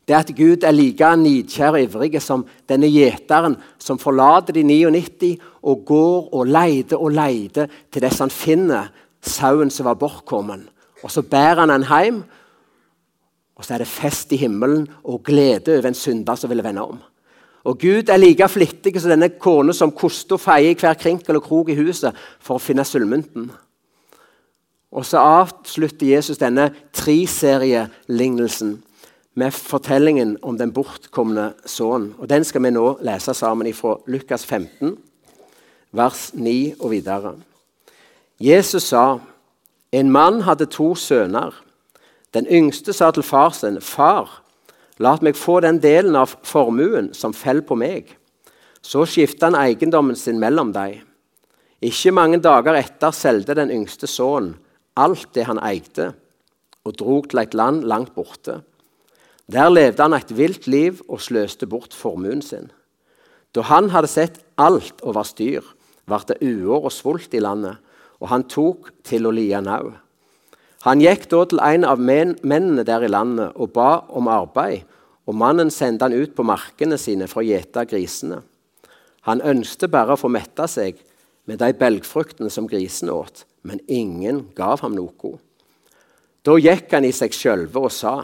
det 0.07 0.15
er 0.15 0.23
at 0.23 0.35
Gud 0.37 0.63
er 0.63 0.71
like 0.71 1.09
nidkjær 1.19 1.75
og 1.75 1.81
ivrig 1.83 2.21
som 2.23 2.45
denne 2.69 2.87
gjeteren 2.87 3.57
som 3.81 3.99
forlater 3.99 4.55
de 4.55 4.63
99 4.63 5.33
og 5.67 5.83
går 5.85 6.29
og 6.31 6.47
leter 6.47 7.01
og 7.01 7.11
leter 7.11 7.67
til 7.91 8.05
dess 8.05 8.23
han 8.23 8.31
finner 8.31 8.87
sauen 9.19 9.71
som 9.73 9.89
var 9.89 9.99
bortkommen. 9.99 10.63
Og 11.03 11.11
Så 11.11 11.21
bærer 11.21 11.59
han 11.59 11.69
den 11.69 11.83
hjem, 11.83 12.23
og 13.57 13.65
så 13.65 13.73
er 13.73 13.77
det 13.77 13.87
fest 13.87 14.31
i 14.31 14.39
himmelen 14.39 14.87
og 15.03 15.23
glede 15.23 15.75
over 15.77 15.87
en 15.87 15.93
synder 15.93 16.35
som 16.35 16.49
ville 16.49 16.63
vende 16.63 16.87
om. 16.87 16.99
Og 17.67 17.79
Gud 17.79 18.09
er 18.09 18.17
like 18.17 18.47
flittig 18.47 19.01
som 19.01 19.11
denne 19.11 19.29
kona 19.29 19.73
som 19.73 19.91
koster 19.91 20.37
og 20.37 20.41
feier 20.41 20.71
i 20.71 20.79
hver 20.79 20.93
krinkel 20.93 21.35
og 21.35 21.43
krok 21.43 21.69
i 21.69 21.75
huset 21.75 22.15
for 22.39 22.55
å 22.55 22.63
finne 22.63 22.85
sølvmynten. 22.87 23.49
Og 24.91 25.05
så 25.05 25.19
avslutter 25.19 26.07
Jesus 26.15 26.39
denne 26.39 26.69
treserielignelsen 26.95 28.77
med 29.37 29.53
fortellingen 29.53 30.37
om 30.41 30.57
den 30.57 30.73
bortkomne 30.73 31.51
sønnen. 31.65 32.15
Og 32.17 32.29
Den 32.29 32.43
skal 32.43 32.63
vi 32.63 32.71
nå 32.73 32.97
lese 33.05 33.33
sammen 33.37 33.69
fra 33.73 33.97
Lukas 34.07 34.45
15, 34.45 34.97
vers 35.91 36.31
9 36.33 36.73
og 36.79 36.91
videre. 36.91 37.35
Jesus 38.39 38.89
sa, 38.89 39.19
en 39.91 40.11
mann 40.11 40.41
hadde 40.41 40.65
to 40.65 40.95
sønner. 40.95 41.53
Den 42.33 42.47
yngste 42.49 42.93
sa 42.93 43.11
til 43.11 43.23
far 43.23 43.49
sin, 43.49 43.81
'Far, 43.81 44.41
la 44.99 45.17
meg 45.21 45.35
få 45.35 45.59
den 45.59 45.79
delen 45.79 46.15
av 46.15 46.35
formuen 46.43 47.13
som 47.13 47.33
faller 47.33 47.61
på 47.61 47.75
meg.' 47.75 48.15
Så 48.81 49.05
skifta 49.05 49.45
han 49.45 49.55
eiendommen 49.55 50.15
sin 50.15 50.39
mellom 50.39 50.73
dem. 50.73 51.01
Ikke 51.81 52.11
mange 52.11 52.37
dager 52.37 52.73
etter 52.73 53.11
solgte 53.11 53.53
den 53.53 53.71
yngste 53.71 54.07
sønnen 54.07 54.55
alt 54.97 55.29
det 55.35 55.45
han 55.45 55.59
eide, 55.61 56.13
og 56.85 56.95
drog 56.97 57.29
til 57.29 57.39
et 57.39 57.53
land 57.53 57.83
langt 57.83 58.15
borte. 58.15 58.61
Der 59.47 59.69
levde 59.71 60.03
han 60.03 60.15
et 60.17 60.33
vilt 60.35 60.67
liv 60.67 60.99
og 61.07 61.21
sløste 61.23 61.67
bort 61.71 61.95
formuen 61.95 62.41
sin. 62.43 62.67
Da 63.55 63.63
han 63.69 63.89
hadde 63.93 64.09
sett 64.11 64.41
alt 64.59 64.99
over 65.07 65.23
styr, 65.23 65.63
ble 66.07 66.19
det 66.27 66.41
uår 66.43 66.89
og 66.89 66.91
svult 66.91 67.33
i 67.35 67.43
landet, 67.43 67.79
og 68.19 68.27
han 68.31 68.43
tok 68.51 68.91
til 69.07 69.27
å 69.27 69.31
lie 69.31 69.59
nau. 69.63 69.93
Han 70.83 71.01
gikk 71.01 71.29
da 71.31 71.41
til 71.47 71.63
en 71.63 71.87
av 71.87 71.99
mennene 71.99 72.83
der 72.87 73.07
i 73.07 73.11
landet 73.11 73.55
og 73.55 73.71
ba 73.75 74.03
om 74.09 74.27
arbeid, 74.31 74.83
og 75.27 75.35
mannen 75.35 75.71
sendte 75.71 76.07
han 76.07 76.15
ut 76.15 76.35
på 76.35 76.45
markene 76.47 76.99
sine 76.99 77.27
for 77.27 77.43
å 77.43 77.47
gjete 77.47 77.87
grisene. 77.87 78.43
Han 79.27 79.43
ønsket 79.43 79.91
bare 79.91 80.15
å 80.15 80.19
få 80.19 80.31
mette 80.31 80.67
seg 80.71 80.99
med 81.47 81.59
de 81.59 81.73
belgfruktene 81.75 82.51
som 82.51 82.67
grisene 82.67 83.15
åt, 83.15 83.43
men 83.67 83.83
ingen 83.87 84.45
gav 84.55 84.83
ham 84.83 84.95
noe. 84.95 85.37
Da 86.43 86.55
gikk 86.59 86.91
han 86.95 87.07
i 87.07 87.15
seg 87.15 87.35
sjølve 87.35 87.87
og 87.87 87.91
sa:" 87.95 88.17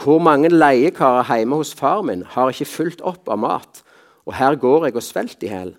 Hvor 0.00 0.18
mange 0.18 0.50
leiekarer 0.50 1.36
hjemme 1.36 1.56
hos 1.60 1.74
far 1.74 2.02
min 2.02 2.24
har 2.34 2.50
ikke 2.50 2.66
fulgt 2.68 3.02
opp 3.06 3.28
av 3.30 3.38
mat, 3.38 3.82
og 4.26 4.34
her 4.34 4.56
går 4.58 4.88
jeg 4.88 4.96
og 4.96 5.06
svelter 5.06 5.46
i 5.46 5.52
hjel. 5.52 5.74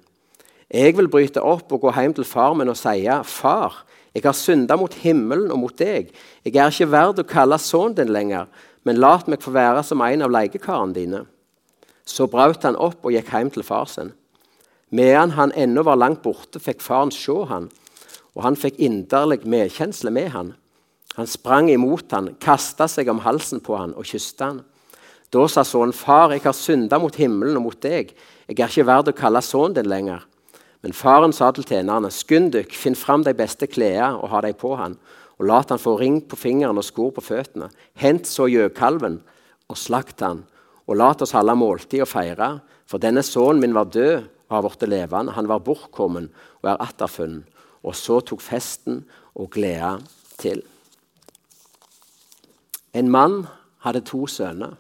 Jeg 0.72 0.96
vil 0.98 1.10
bryte 1.12 1.44
opp 1.44 1.72
og 1.76 1.84
gå 1.84 1.92
hjem 1.94 2.14
til 2.16 2.26
far 2.26 2.54
min 2.54 2.70
og 2.70 2.78
si:" 2.78 3.06
Far, 3.24 3.84
jeg 4.16 4.24
har 4.24 4.34
synda 4.34 4.76
mot 4.76 4.94
himmelen 4.94 5.52
og 5.52 5.60
mot 5.60 5.78
deg. 5.78 6.12
Jeg 6.46 6.56
er 6.56 6.72
ikke 6.72 6.92
verd 6.92 7.20
å 7.20 7.28
kalle 7.28 7.60
sønnen 7.60 7.96
din 7.96 8.14
lenger, 8.14 8.48
men 8.84 8.98
la 8.98 9.20
meg 9.28 9.42
få 9.44 9.52
være 9.52 9.84
som 9.84 10.02
en 10.02 10.22
av 10.22 10.32
leiekarene 10.32 10.94
dine. 10.94 11.26
Så 12.06 12.28
brøt 12.28 12.64
han 12.64 12.76
opp 12.76 13.04
og 13.04 13.12
gikk 13.12 13.32
hjem 13.34 13.50
til 13.52 13.64
far 13.64 13.86
sin. 13.86 14.14
Medan 14.90 15.32
han 15.32 15.52
ennå 15.52 15.84
var 15.84 15.98
langt 15.98 16.22
borte, 16.22 16.60
fikk 16.60 16.82
faren 16.82 17.12
se 17.12 17.34
han, 17.50 17.70
og 18.36 18.44
han 18.44 18.56
fikk 18.56 18.80
inderlig 18.80 19.44
medkjensle 19.44 20.12
med 20.12 20.30
han. 20.30 20.54
Han 21.16 21.28
sprang 21.28 21.70
imot 21.72 22.12
han, 22.12 22.34
kasta 22.40 22.88
seg 22.92 23.10
om 23.12 23.22
halsen 23.24 23.62
på 23.64 23.78
han 23.80 23.94
og 23.96 24.08
kysta 24.08 24.52
han. 24.52 24.64
Da 25.32 25.48
sa 25.48 25.64
sønnen, 25.64 25.94
'Far, 25.94 26.32
jeg 26.32 26.42
har 26.44 26.54
synda 26.54 27.00
mot 27.00 27.16
himmelen 27.16 27.58
og 27.58 27.64
mot 27.64 27.82
deg. 27.82 28.14
Jeg 28.48 28.60
er 28.60 28.70
ikke 28.70 28.86
verd 28.88 29.10
å 29.10 29.16
kalle 29.16 29.42
sønnen 29.42 29.76
din 29.76 29.90
lenger.' 29.90 30.26
Men 30.84 30.94
faren 30.94 31.34
sa 31.34 31.52
til 31.52 31.66
tjenerne, 31.66 32.12
'Skynd 32.12 32.52
dykk, 32.54 32.76
finn 32.76 32.96
fram 32.96 33.24
de 33.24 33.34
beste 33.34 33.68
klærne 33.68 34.22
og 34.22 34.30
ha 34.30 34.42
dem 34.42 34.54
på 34.54 34.76
han.' 34.76 35.00
'Og 35.40 35.48
lat 35.48 35.70
han 35.70 35.80
få 35.80 36.00
ring 36.00 36.22
på 36.22 36.36
fingeren 36.36 36.78
og 36.78 36.84
skor 36.84 37.12
på 37.12 37.22
føttene.' 37.22 37.72
'Hent 37.96 38.28
så 38.28 38.48
gjøkalven 38.48 39.22
og 39.70 39.78
slakt 39.78 40.20
han.' 40.20 40.46
'Og 40.88 40.96
lat 40.96 41.22
oss 41.22 41.32
holde 41.32 41.56
måltid 41.56 42.02
og 42.02 42.08
feire.' 42.08 42.62
For 42.86 43.02
denne 43.02 43.24
sønnen 43.24 43.60
min 43.60 43.74
var 43.74 43.90
død 43.90 44.24
og 44.50 44.56
har 44.56 44.62
blitt 44.62 44.90
levende. 44.90 45.34
Han 45.34 45.48
var 45.48 45.60
bortkommen 45.60 46.30
og 46.62 46.70
er 46.70 46.82
atterfunnet. 46.82 47.44
Og 47.84 47.96
så 47.96 48.20
tok 48.22 48.42
festen 48.42 49.04
og 49.36 49.50
gleda 49.54 49.98
til. 50.38 50.62
En 52.96 53.12
mann 53.12 53.44
hadde 53.84 54.02
to 54.08 54.24
sønner. 54.28 54.78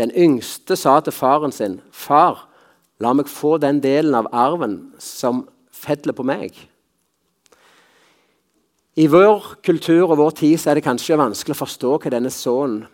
Den 0.00 0.10
yngste 0.16 0.76
sa 0.76 1.00
til 1.00 1.12
faren 1.12 1.52
sin, 1.52 1.80
'Far, 1.92 2.48
la 2.98 3.12
meg 3.12 3.28
få 3.28 3.58
den 3.58 3.82
delen 3.82 4.14
av 4.14 4.26
arven 4.32 4.94
som 4.98 5.48
fedler 5.72 6.12
på 6.12 6.22
meg.' 6.22 6.68
I 8.96 9.06
vår 9.06 9.56
kultur 9.64 10.10
og 10.10 10.18
vår 10.18 10.30
tid 10.30 10.66
er 10.66 10.74
det 10.74 10.84
kanskje 10.84 11.16
vanskelig 11.16 11.54
å 11.56 11.64
forstå 11.64 11.98
hva 11.98 12.10
denne 12.10 12.30
sønnen 12.30 12.86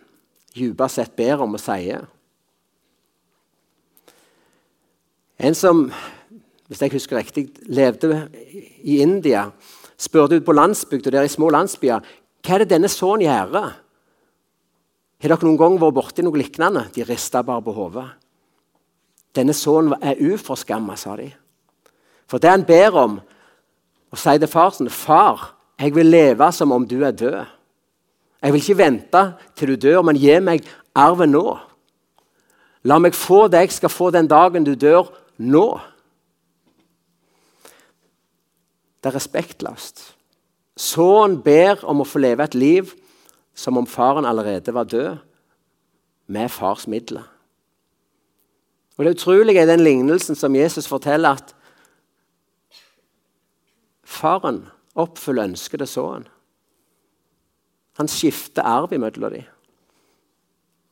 dypest 0.54 0.94
sett 0.94 1.16
ber 1.16 1.42
om 1.42 1.54
og 1.54 1.60
sier. 1.60 2.06
En 5.38 5.54
som 5.54 5.92
hvis 6.68 6.82
jeg 6.82 6.92
husker 6.92 7.16
riktig, 7.16 7.48
levde 7.64 8.28
i 8.84 8.98
India, 9.00 9.46
spurte 9.96 10.36
ut 10.36 10.44
på 10.44 10.52
landsbygda 10.52 11.10
der 11.10 11.22
i 11.24 11.32
små 11.32 11.48
landsbyer 11.50 12.04
hva 12.48 12.56
er 12.56 12.64
det 12.64 12.72
denne 12.72 12.88
sønnen 12.88 13.26
gjør. 13.26 13.74
Har 15.18 15.34
dere 15.34 15.44
noen 15.44 15.58
gang 15.60 15.76
vært 15.76 15.96
borti 15.98 16.24
noe 16.24 16.40
lignende? 16.40 16.86
De 16.94 17.04
rista 17.04 17.42
bare 17.44 17.60
på 17.66 17.74
hodet. 17.76 18.06
Denne 19.36 19.52
sønnen 19.52 19.98
er 20.00 20.16
uforskamma, 20.16 20.96
sa 20.96 21.18
de. 21.18 21.28
For 22.28 22.40
det 22.40 22.50
han 22.50 22.64
ber 22.64 22.96
om, 22.96 23.18
og 24.08 24.18
sier 24.18 24.40
til 24.40 24.48
far 24.48 24.70
sin, 24.70 24.88
'Far, 24.88 25.54
jeg 25.78 25.94
vil 25.94 26.06
leve 26.06 26.52
som 26.52 26.72
om 26.72 26.86
du 26.88 27.04
er 27.04 27.12
død.' 27.12 27.46
'Jeg 28.42 28.52
vil 28.52 28.60
ikke 28.60 28.78
vente 28.78 29.34
til 29.56 29.68
du 29.68 29.76
dør, 29.88 30.02
men 30.02 30.16
gi 30.16 30.40
meg 30.40 30.64
arven 30.94 31.30
nå.' 31.30 31.58
'La 32.84 32.98
meg 32.98 33.14
få 33.14 33.48
det 33.48 33.60
jeg 33.60 33.72
skal 33.72 33.88
få 33.88 34.10
den 34.10 34.26
dagen 34.26 34.64
du 34.64 34.74
dør, 34.74 35.12
nå.' 35.38 35.80
Det 39.02 39.06
er 39.06 39.14
respektløst. 39.14 40.17
Sønnen 40.78 41.40
ber 41.42 41.82
om 41.88 42.02
å 42.02 42.06
få 42.06 42.20
leve 42.22 42.46
et 42.46 42.54
liv 42.54 42.92
som 43.58 43.80
om 43.80 43.86
faren 43.90 44.28
allerede 44.28 44.74
var 44.74 44.86
død, 44.86 45.16
med 46.28 46.50
fars 46.52 46.84
midler. 46.86 47.24
Og 48.98 49.04
Det 49.04 49.14
utrolige 49.16 49.62
er 49.62 49.66
den 49.66 49.80
lignelsen 49.80 50.36
som 50.36 50.54
Jesus 50.54 50.86
forteller 50.86 51.38
at 51.38 51.54
faren 54.04 54.66
oppfyller 54.98 55.48
ønsket 55.48 55.80
til 55.80 55.88
sønnen. 55.88 56.26
Han 57.98 58.10
skifter 58.10 58.62
arv 58.62 58.92
imellom 58.92 59.32
dem. 59.32 59.46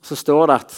Så 0.03 0.17
står 0.19 0.47
det 0.47 0.55
at 0.55 0.77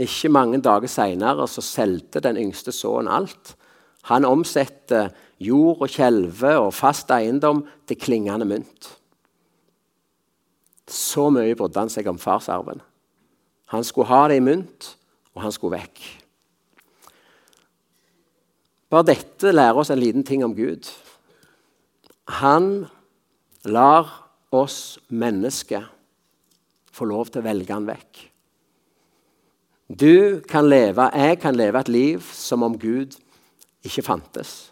ikke 0.00 0.32
mange 0.32 0.60
dager 0.64 0.88
seinere 0.88 1.48
solgte 1.48 2.22
den 2.24 2.38
yngste 2.40 2.72
sønnen 2.72 3.12
alt. 3.12 3.56
Han 4.08 4.24
omsetter 4.24 5.10
jord 5.40 5.84
og 5.84 5.92
kjelve 5.92 6.54
og 6.60 6.72
fast 6.76 7.10
eiendom 7.12 7.64
til 7.88 7.98
klingende 8.00 8.48
mynt. 8.48 8.88
Så 10.90 11.28
mye 11.32 11.54
brydde 11.56 11.84
han 11.84 11.92
seg 11.92 12.08
om 12.10 12.18
farsarven. 12.18 12.80
Han 13.70 13.84
skulle 13.86 14.10
ha 14.10 14.24
det 14.30 14.40
i 14.40 14.44
mynt, 14.44 14.94
og 15.36 15.44
han 15.44 15.54
skulle 15.54 15.78
vekk. 15.78 16.00
Bare 18.90 19.06
dette 19.12 19.52
lærer 19.54 19.78
oss 19.78 19.92
en 19.94 20.02
liten 20.02 20.26
ting 20.26 20.42
om 20.42 20.56
Gud. 20.56 20.88
Han 22.42 22.88
lar 23.62 24.10
oss 24.50 24.98
mennesker 25.06 25.86
få 26.90 27.06
lov 27.06 27.30
til 27.30 27.42
å 27.42 27.46
velge 27.46 27.74
han 27.74 27.86
vekk. 27.86 28.24
Du 29.90 30.42
kan 30.46 30.66
leve, 30.66 31.08
jeg 31.14 31.38
kan 31.42 31.56
leve 31.58 31.80
et 31.80 31.90
liv 31.90 32.26
som 32.34 32.66
om 32.66 32.74
Gud 32.78 33.14
ikke 33.86 34.04
fantes. 34.04 34.70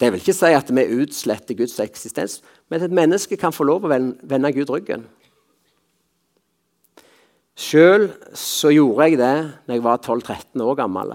Det 0.00 0.08
vil 0.08 0.22
ikke 0.22 0.36
si 0.36 0.52
at 0.56 0.70
vi 0.72 0.86
utsletter 1.02 1.56
Guds 1.58 1.76
eksistens, 1.82 2.40
men 2.68 2.80
at 2.80 2.88
et 2.88 2.96
menneske 2.96 3.36
kan 3.36 3.52
få 3.52 3.66
lov 3.68 3.84
å 3.84 3.90
vende 3.92 4.52
Gud 4.56 4.72
ryggen. 4.72 5.04
Sjøl 7.60 8.08
så 8.32 8.70
gjorde 8.72 9.10
jeg 9.10 9.18
det 9.20 9.34
når 9.68 9.74
jeg 9.74 9.84
var 9.84 10.00
12-13 10.00 10.62
år 10.64 10.78
gammel. 10.78 11.12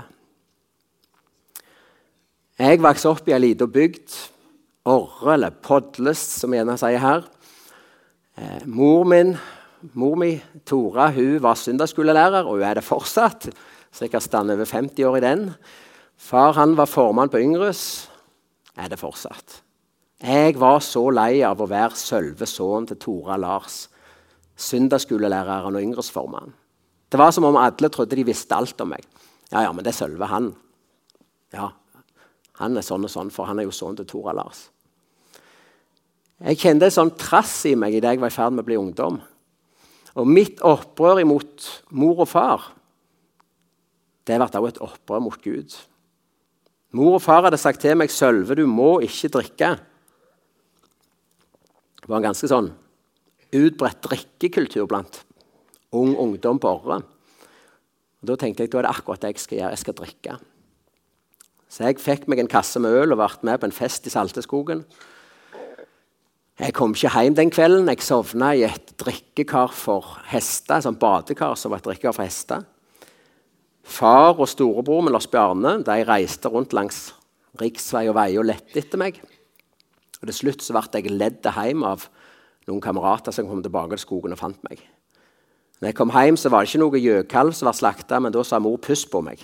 Jeg 2.61 2.79
vokste 2.83 3.09
opp 3.09 3.25
i 3.27 3.33
ei 3.35 3.41
lita 3.41 3.65
bygd, 3.67 4.13
Orre, 4.85 5.33
eller 5.33 5.55
Podlest, 5.65 6.37
som 6.37 6.53
vi 6.53 6.59
gjerne 6.59 6.77
sier 6.77 7.01
her. 7.01 7.25
Eh, 8.37 8.61
mor 8.69 9.01
min, 9.09 9.33
mor 9.97 10.13
mi, 10.21 10.35
Tora, 10.69 11.09
hun 11.15 11.39
var 11.41 11.57
søndagsskolelærer, 11.57 12.45
og 12.45 12.59
hun 12.59 12.67
er 12.69 12.77
det 12.77 12.85
fortsatt. 12.85 13.49
Så 13.89 14.05
jeg 14.05 14.13
kan 14.13 14.21
stande 14.21 14.53
over 14.53 14.69
50 14.69 15.09
år 15.09 15.17
i 15.17 15.23
den. 15.25 15.43
Far 16.17 16.55
han 16.57 16.75
var 16.77 16.89
formann 16.89 17.29
på 17.29 17.39
Yngres. 17.41 18.09
Er 18.75 18.89
det 18.91 18.99
fortsatt. 18.99 19.61
Jeg 20.23 20.55
var 20.59 20.79
så 20.83 21.03
lei 21.13 21.43
av 21.45 21.61
å 21.61 21.69
være 21.69 21.97
sølve 21.99 22.47
sønnen 22.49 22.87
til 22.89 22.99
Tora 22.99 23.35
Lars, 23.39 23.85
søndagsskolelæreren 24.55 25.75
og 25.75 25.83
yngresformann. 25.83 26.53
Det 27.11 27.19
var 27.19 27.33
som 27.35 27.45
om 27.47 27.59
alle 27.59 27.89
trodde 27.91 28.15
de 28.17 28.25
visste 28.27 28.55
alt 28.55 28.79
om 28.81 28.93
meg. 28.95 29.03
Ja, 29.51 29.61
ja, 29.61 29.71
men 29.71 29.83
det 29.85 29.91
er 29.93 29.99
Sølve, 29.99 30.25
han. 30.27 30.49
Ja, 31.53 31.69
han 32.59 32.79
er 32.79 32.83
sånn 32.83 33.05
og 33.05 33.11
sånn, 33.11 33.29
for 33.31 33.47
han 33.47 33.59
er 33.59 33.67
jo 33.67 33.75
sønnen 33.75 33.99
til 33.99 34.09
Tora 34.09 34.33
Lars. 34.35 34.65
Jeg 36.43 36.59
kjente 36.59 36.89
en 36.89 36.95
sånn 36.95 37.13
trass 37.19 37.53
i 37.69 37.75
meg 37.79 37.95
idet 37.95 38.15
jeg 38.15 38.23
var 38.23 38.33
i 38.33 38.35
ferd 38.35 38.55
med 38.55 38.65
å 38.65 38.67
bli 38.67 38.79
ungdom. 38.79 39.21
Og 40.15 40.27
mitt 40.27 40.63
opprør 40.65 41.21
imot 41.21 41.69
mor 41.95 42.23
og 42.23 42.31
far 42.31 42.71
det 44.25 44.39
ble 44.41 44.47
også 44.47 44.71
et 44.71 44.81
opprør 44.81 45.21
mot 45.21 45.41
Gud. 45.43 45.75
Mor 46.95 47.17
og 47.17 47.23
far 47.23 47.43
hadde 47.43 47.59
sagt 47.59 47.81
til 47.83 47.97
meg 47.99 48.09
'Sølve, 48.09 48.55
du 48.55 48.65
må 48.67 48.99
ikke 49.03 49.33
drikke'. 49.33 49.75
Det 51.99 52.07
var 52.07 52.21
en 52.21 52.29
ganske 52.29 52.47
sånn 52.47 52.69
utbredt 53.55 54.03
drikkekultur 54.05 54.87
blant 54.87 55.23
ung 55.91 56.15
ungdom 56.15 56.59
på 56.59 56.69
Orre. 56.69 57.01
Da 58.25 58.35
tenkte 58.35 58.63
jeg 58.63 58.71
da 58.71 58.79
er 58.79 58.87
det 58.87 58.93
akkurat 58.93 59.21
det 59.21 59.33
jeg 59.33 59.39
skal 59.39 59.57
gjøre. 59.57 59.73
Jeg 59.73 59.83
skal 59.83 59.97
drikke. 59.97 60.37
Så 61.69 61.83
jeg 61.83 61.99
fikk 61.99 62.27
meg 62.31 62.39
en 62.39 62.51
kasse 62.51 62.79
med 62.79 62.93
øl 62.95 63.11
og 63.11 63.19
ble 63.19 63.49
med 63.49 63.59
på 63.59 63.67
en 63.67 63.75
fest 63.75 64.07
i 64.07 64.13
Salteskogen. 64.13 64.85
Jeg 66.59 66.73
kom 66.73 66.93
ikke 66.95 67.11
hjem 67.11 67.35
den 67.35 67.51
kvelden. 67.51 67.89
Jeg 67.91 68.05
sovna 68.05 68.53
i 68.55 68.63
et 68.63 68.93
drikkekar 69.01 69.73
for 69.75 70.21
hester. 70.31 70.77
Et 70.77 70.83
sånt 70.87 70.99
badekar 70.99 71.57
som 71.59 71.71
var 71.71 71.83
et 71.83 71.89
drikkekar 71.89 72.15
for 72.15 72.23
hester. 72.23 72.63
Far 73.85 74.33
og 74.33 74.49
storebror 74.49 75.03
min 75.05 75.13
Lars 75.13 75.29
Bjarne 75.29 75.77
de 75.85 76.01
reiste 76.07 76.49
rundt 76.49 76.73
langs 76.73 77.13
riksvei 77.61 78.07
og 78.09 78.17
veier 78.17 78.41
og 78.41 78.49
lette 78.49 78.81
etter 78.81 78.99
meg. 78.99 79.19
Og 80.21 80.25
Til 80.25 80.37
slutt 80.39 80.65
så 80.65 80.73
ble 80.73 81.01
jeg 81.01 81.13
ledd 81.13 81.45
hjem 81.45 81.85
av 81.85 82.07
noen 82.65 82.81
kamerater 82.81 83.35
som 83.35 83.47
kom 83.47 83.61
tilbake 83.63 83.93
til 83.93 84.05
skogen 84.07 84.33
og 84.33 84.41
fant 84.41 84.61
meg. 84.65 84.81
Når 85.79 85.91
jeg 85.91 85.97
kom 85.99 86.13
hjem, 86.15 86.39
så 86.39 86.49
var 86.49 86.63
det 86.63 86.71
ikke 86.71 86.81
noe 86.81 87.03
gjøkalv 87.03 87.53
som 87.53 87.69
var 87.69 87.77
slakta, 87.77 88.19
men 88.19 88.33
da 88.33 88.43
sa 88.43 88.59
mor 88.59 88.77
'puss' 88.79 89.09
på 89.11 89.21
meg. 89.21 89.43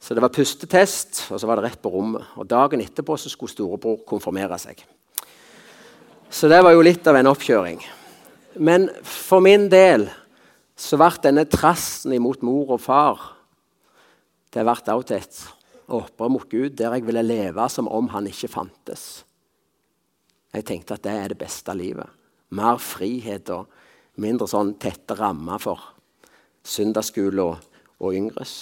Så 0.00 0.14
det 0.14 0.22
var 0.22 0.28
pustetest, 0.28 1.30
og 1.30 1.40
så 1.40 1.46
var 1.46 1.56
det 1.56 1.64
rett 1.64 1.82
på 1.82 1.90
rommet. 1.90 2.24
Og 2.36 2.48
Dagen 2.48 2.80
etterpå 2.80 3.16
så 3.16 3.28
skulle 3.28 3.52
storebror 3.52 4.04
konfirmere 4.06 4.58
seg. 4.58 4.84
Så 6.30 6.48
det 6.48 6.62
var 6.64 6.72
jo 6.72 6.82
litt 6.82 7.06
av 7.06 7.16
en 7.16 7.26
oppkjøring. 7.26 7.80
Men 8.58 8.90
for 9.02 9.40
min 9.40 9.68
del 9.68 10.10
så 10.76 10.96
ble 10.96 11.10
denne 11.22 11.44
trassen 11.44 12.12
imot 12.12 12.42
mor 12.42 12.74
og 12.76 12.80
far 12.80 13.35
det 14.54 14.64
ble 14.64 15.16
et 15.16 15.40
opprør 15.86 16.32
mot 16.32 16.48
Gud, 16.50 16.76
der 16.78 16.94
jeg 16.94 17.06
ville 17.06 17.22
leve 17.22 17.68
som 17.70 17.88
om 17.88 18.08
han 18.14 18.26
ikke 18.26 18.50
fantes. 18.50 19.24
Jeg 20.54 20.64
tenkte 20.64 20.96
at 20.96 21.04
det 21.04 21.12
er 21.12 21.32
det 21.32 21.38
beste 21.38 21.74
livet. 21.76 22.08
Mer 22.56 22.78
frihet 22.80 23.50
og 23.52 23.66
mindre 24.22 24.48
sånn 24.48 24.76
tette 24.80 25.16
rammer 25.18 25.60
for 25.60 25.82
søndagsskole 26.66 27.42
og, 27.42 27.82
og 28.00 28.16
yngres. 28.16 28.54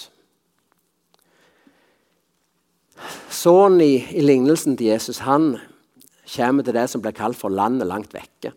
Sønnen 3.31 3.81
i, 3.83 3.95
i, 4.15 4.23
lignelsen 4.23 4.77
til 4.77 4.93
Jesus 4.93 5.21
han 5.25 5.55
kommer 6.35 6.65
til 6.65 6.75
det 6.77 6.87
som 6.91 7.03
blir 7.03 7.15
kalt 7.15 7.37
for 7.37 7.53
landet 7.53 7.87
langt 7.87 8.15
vekke. 8.15 8.53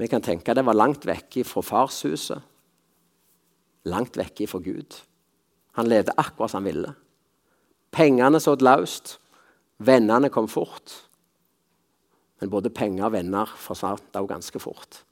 Vi 0.00 0.08
kan 0.08 0.24
tenke 0.24 0.52
at 0.52 0.58
det 0.58 0.64
var 0.64 0.78
langt 0.78 1.04
vekke 1.04 1.44
fra 1.44 1.62
farshuset, 1.64 2.40
langt 3.90 4.16
vekke 4.16 4.46
fra 4.48 4.62
Gud. 4.64 4.96
Han 5.78 5.88
levde 5.88 6.16
akkurat 6.16 6.50
som 6.50 6.62
han 6.62 6.70
ville. 6.70 6.94
Pengene 7.94 8.40
sådd 8.42 8.62
løst, 8.62 9.18
vennene 9.78 10.30
kom 10.32 10.48
fort. 10.50 10.94
Men 12.40 12.50
både 12.52 12.72
penger 12.72 13.08
og 13.08 13.14
venner 13.14 13.50
forsvant 13.60 14.16
også 14.16 14.30
ganske 14.30 14.62
fort. 14.62 15.02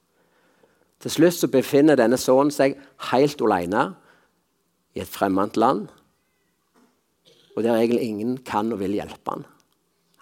Til 0.98 1.14
slutt 1.14 1.36
så 1.36 1.50
befinner 1.50 1.98
denne 1.98 2.18
sønnen 2.18 2.50
seg 2.54 2.78
helt 3.10 3.42
alene 3.44 3.84
i 4.96 5.02
et 5.04 5.10
fremmed 5.10 5.58
land. 5.60 5.86
Og 7.54 7.62
der 7.62 7.76
egentlig 7.76 8.08
ingen 8.08 8.38
kan 8.46 8.72
og 8.74 8.80
vil 8.82 8.96
hjelpe 8.98 9.34
han. 9.34 9.44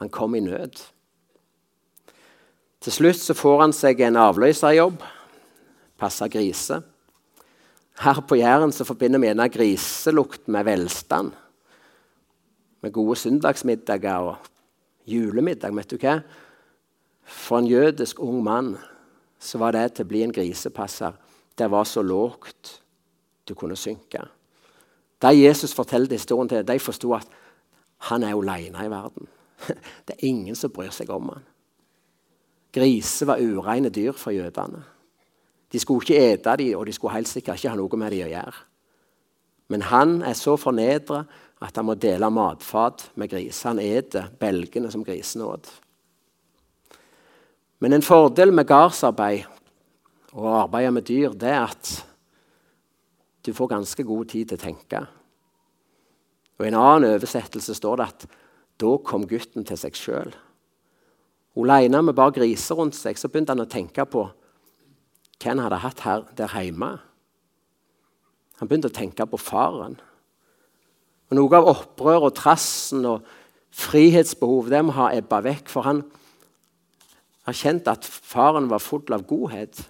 Han 0.00 0.12
kom 0.12 0.34
i 0.36 0.42
nød. 0.44 0.76
Til 2.84 2.92
slutt 2.92 3.20
så 3.20 3.36
får 3.36 3.62
han 3.62 3.72
seg 3.76 4.02
en 4.04 4.18
avløserjobb. 4.20 5.00
Passe 5.96 6.28
griser. 6.28 6.84
Her 8.00 8.20
på 8.20 8.36
Jæren 8.36 8.72
så 8.72 8.84
forbinder 8.84 9.20
vi 9.20 9.30
gjerne 9.30 9.48
griselukt 9.48 10.48
med 10.48 10.64
velstand. 10.64 11.32
Med 12.82 12.92
gode 12.92 13.16
søndagsmiddager 13.16 14.32
og 14.32 14.36
julemiddag. 15.06 15.76
vet 15.76 15.90
du 15.90 15.96
hva? 15.96 16.20
For 17.24 17.58
en 17.58 17.66
jødisk 17.66 18.20
ung 18.20 18.42
mann 18.44 18.76
så 19.38 19.58
var 19.58 19.72
det 19.72 19.94
til 19.94 20.04
å 20.04 20.08
bli 20.08 20.22
en 20.22 20.32
grisepasser. 20.32 21.16
Det 21.58 21.70
var 21.70 21.84
så 21.84 22.02
lågt 22.02 22.80
du 23.48 23.54
kunne 23.54 23.76
synke. 23.76 24.20
De 25.22 25.32
Jesus 25.32 25.74
fortalte 25.74 26.14
historien 26.14 26.48
til, 26.48 26.66
de 26.66 26.78
forsto 26.78 27.12
at 27.16 27.28
han 28.10 28.22
er 28.22 28.36
aleine 28.36 28.84
i 28.84 28.90
verden. 28.92 29.28
Det 30.06 30.14
er 30.14 30.28
ingen 30.28 30.54
som 30.54 30.70
bryr 30.70 30.92
seg 30.92 31.10
om 31.10 31.30
han. 31.32 31.46
Griser 32.76 33.26
var 33.26 33.40
ureine 33.40 33.88
dyr 33.88 34.12
for 34.12 34.36
jødene. 34.36 34.82
De 35.72 35.80
skulle 35.82 36.04
ikke 36.04 36.20
ete 36.32 36.56
dem, 36.60 36.76
og 36.78 36.86
de 36.86 36.94
skulle 36.94 37.14
helt 37.16 37.30
sikkert 37.30 37.58
ikke 37.58 37.72
ha 37.72 37.78
noe 37.78 37.98
med 37.98 38.14
dem 38.14 38.26
å 38.26 38.32
gjøre. 38.32 38.62
Men 39.72 39.82
han 39.90 40.20
er 40.22 40.36
så 40.38 40.54
fornedra 40.60 41.24
at 41.64 41.76
han 41.76 41.88
må 41.88 41.96
dele 41.98 42.28
matfat 42.30 43.08
med 43.18 43.32
griser. 43.32 43.72
Han 43.72 43.82
eter 43.82 44.30
belgene 44.38 44.90
som 44.92 45.02
grisene 45.04 45.48
åt. 45.48 45.70
Men 47.82 47.96
en 47.96 48.04
fordel 48.04 48.54
med 48.54 48.68
gardsarbeid 48.68 49.44
og 50.36 50.44
å 50.44 50.54
arbeide 50.62 50.92
med 50.94 51.06
dyr, 51.08 51.34
det 51.34 51.50
er 51.50 51.64
at 51.64 51.92
du 53.46 53.52
får 53.56 53.72
ganske 53.72 54.04
god 54.04 54.28
tid 54.32 54.50
til 54.50 54.58
å 54.58 54.64
tenke. 54.64 55.02
Og 56.56 56.64
I 56.64 56.70
en 56.70 56.78
annen 56.80 57.14
oversettelse 57.14 57.76
står 57.76 58.00
det 58.00 58.06
at 58.06 58.26
da 58.80 58.92
kom 59.04 59.26
gutten 59.28 59.64
til 59.64 59.78
seg 59.80 59.96
sjøl. 59.96 60.32
Aleine 61.56 62.02
med 62.04 62.16
bare 62.16 62.34
griser 62.36 62.76
rundt 62.76 62.96
seg 62.96 63.16
så 63.16 63.30
begynte 63.32 63.54
han 63.54 63.64
å 63.64 63.70
tenke 63.70 64.04
på 64.08 64.26
hva 65.36 65.52
han 65.52 65.62
hadde 65.64 65.80
hatt 65.82 66.04
her 66.06 66.26
der 66.36 66.52
hjemme. 66.56 66.96
Han 68.60 68.68
begynte 68.68 68.88
å 68.88 68.96
tenke 68.96 69.26
på 69.28 69.40
faren. 69.40 69.98
Og 71.28 71.36
Noe 71.36 71.58
av 71.58 71.68
opprøret 71.72 72.30
og 72.30 72.38
trassen 72.38 73.04
og 73.08 73.26
frihetsbehov 73.76 74.70
det 74.72 74.84
må 74.86 74.94
ha 74.96 75.10
ebba 75.16 75.42
vekk. 75.44 75.68
For 75.72 75.84
han 75.84 76.04
erkjente 77.46 77.92
at 77.92 78.06
faren 78.06 78.70
var 78.70 78.82
full 78.82 79.04
av 79.12 79.26
godhet. 79.28 79.82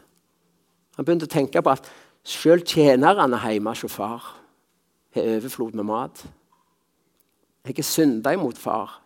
Han 0.97 1.07
begynte 1.07 1.29
å 1.29 1.35
tenke 1.37 1.63
på 1.63 1.77
at 1.77 1.87
selv 2.27 2.67
tjenerne 2.67 3.39
hjemme 3.39 3.77
hos 3.77 3.93
far 3.93 4.33
har 5.17 5.37
overflod 5.37 5.77
med 5.77 5.87
mat. 5.87 6.25
Jeg 7.67 7.79
er 7.79 7.87
synda 7.87 8.33
imot 8.35 8.59
far. 8.59 9.01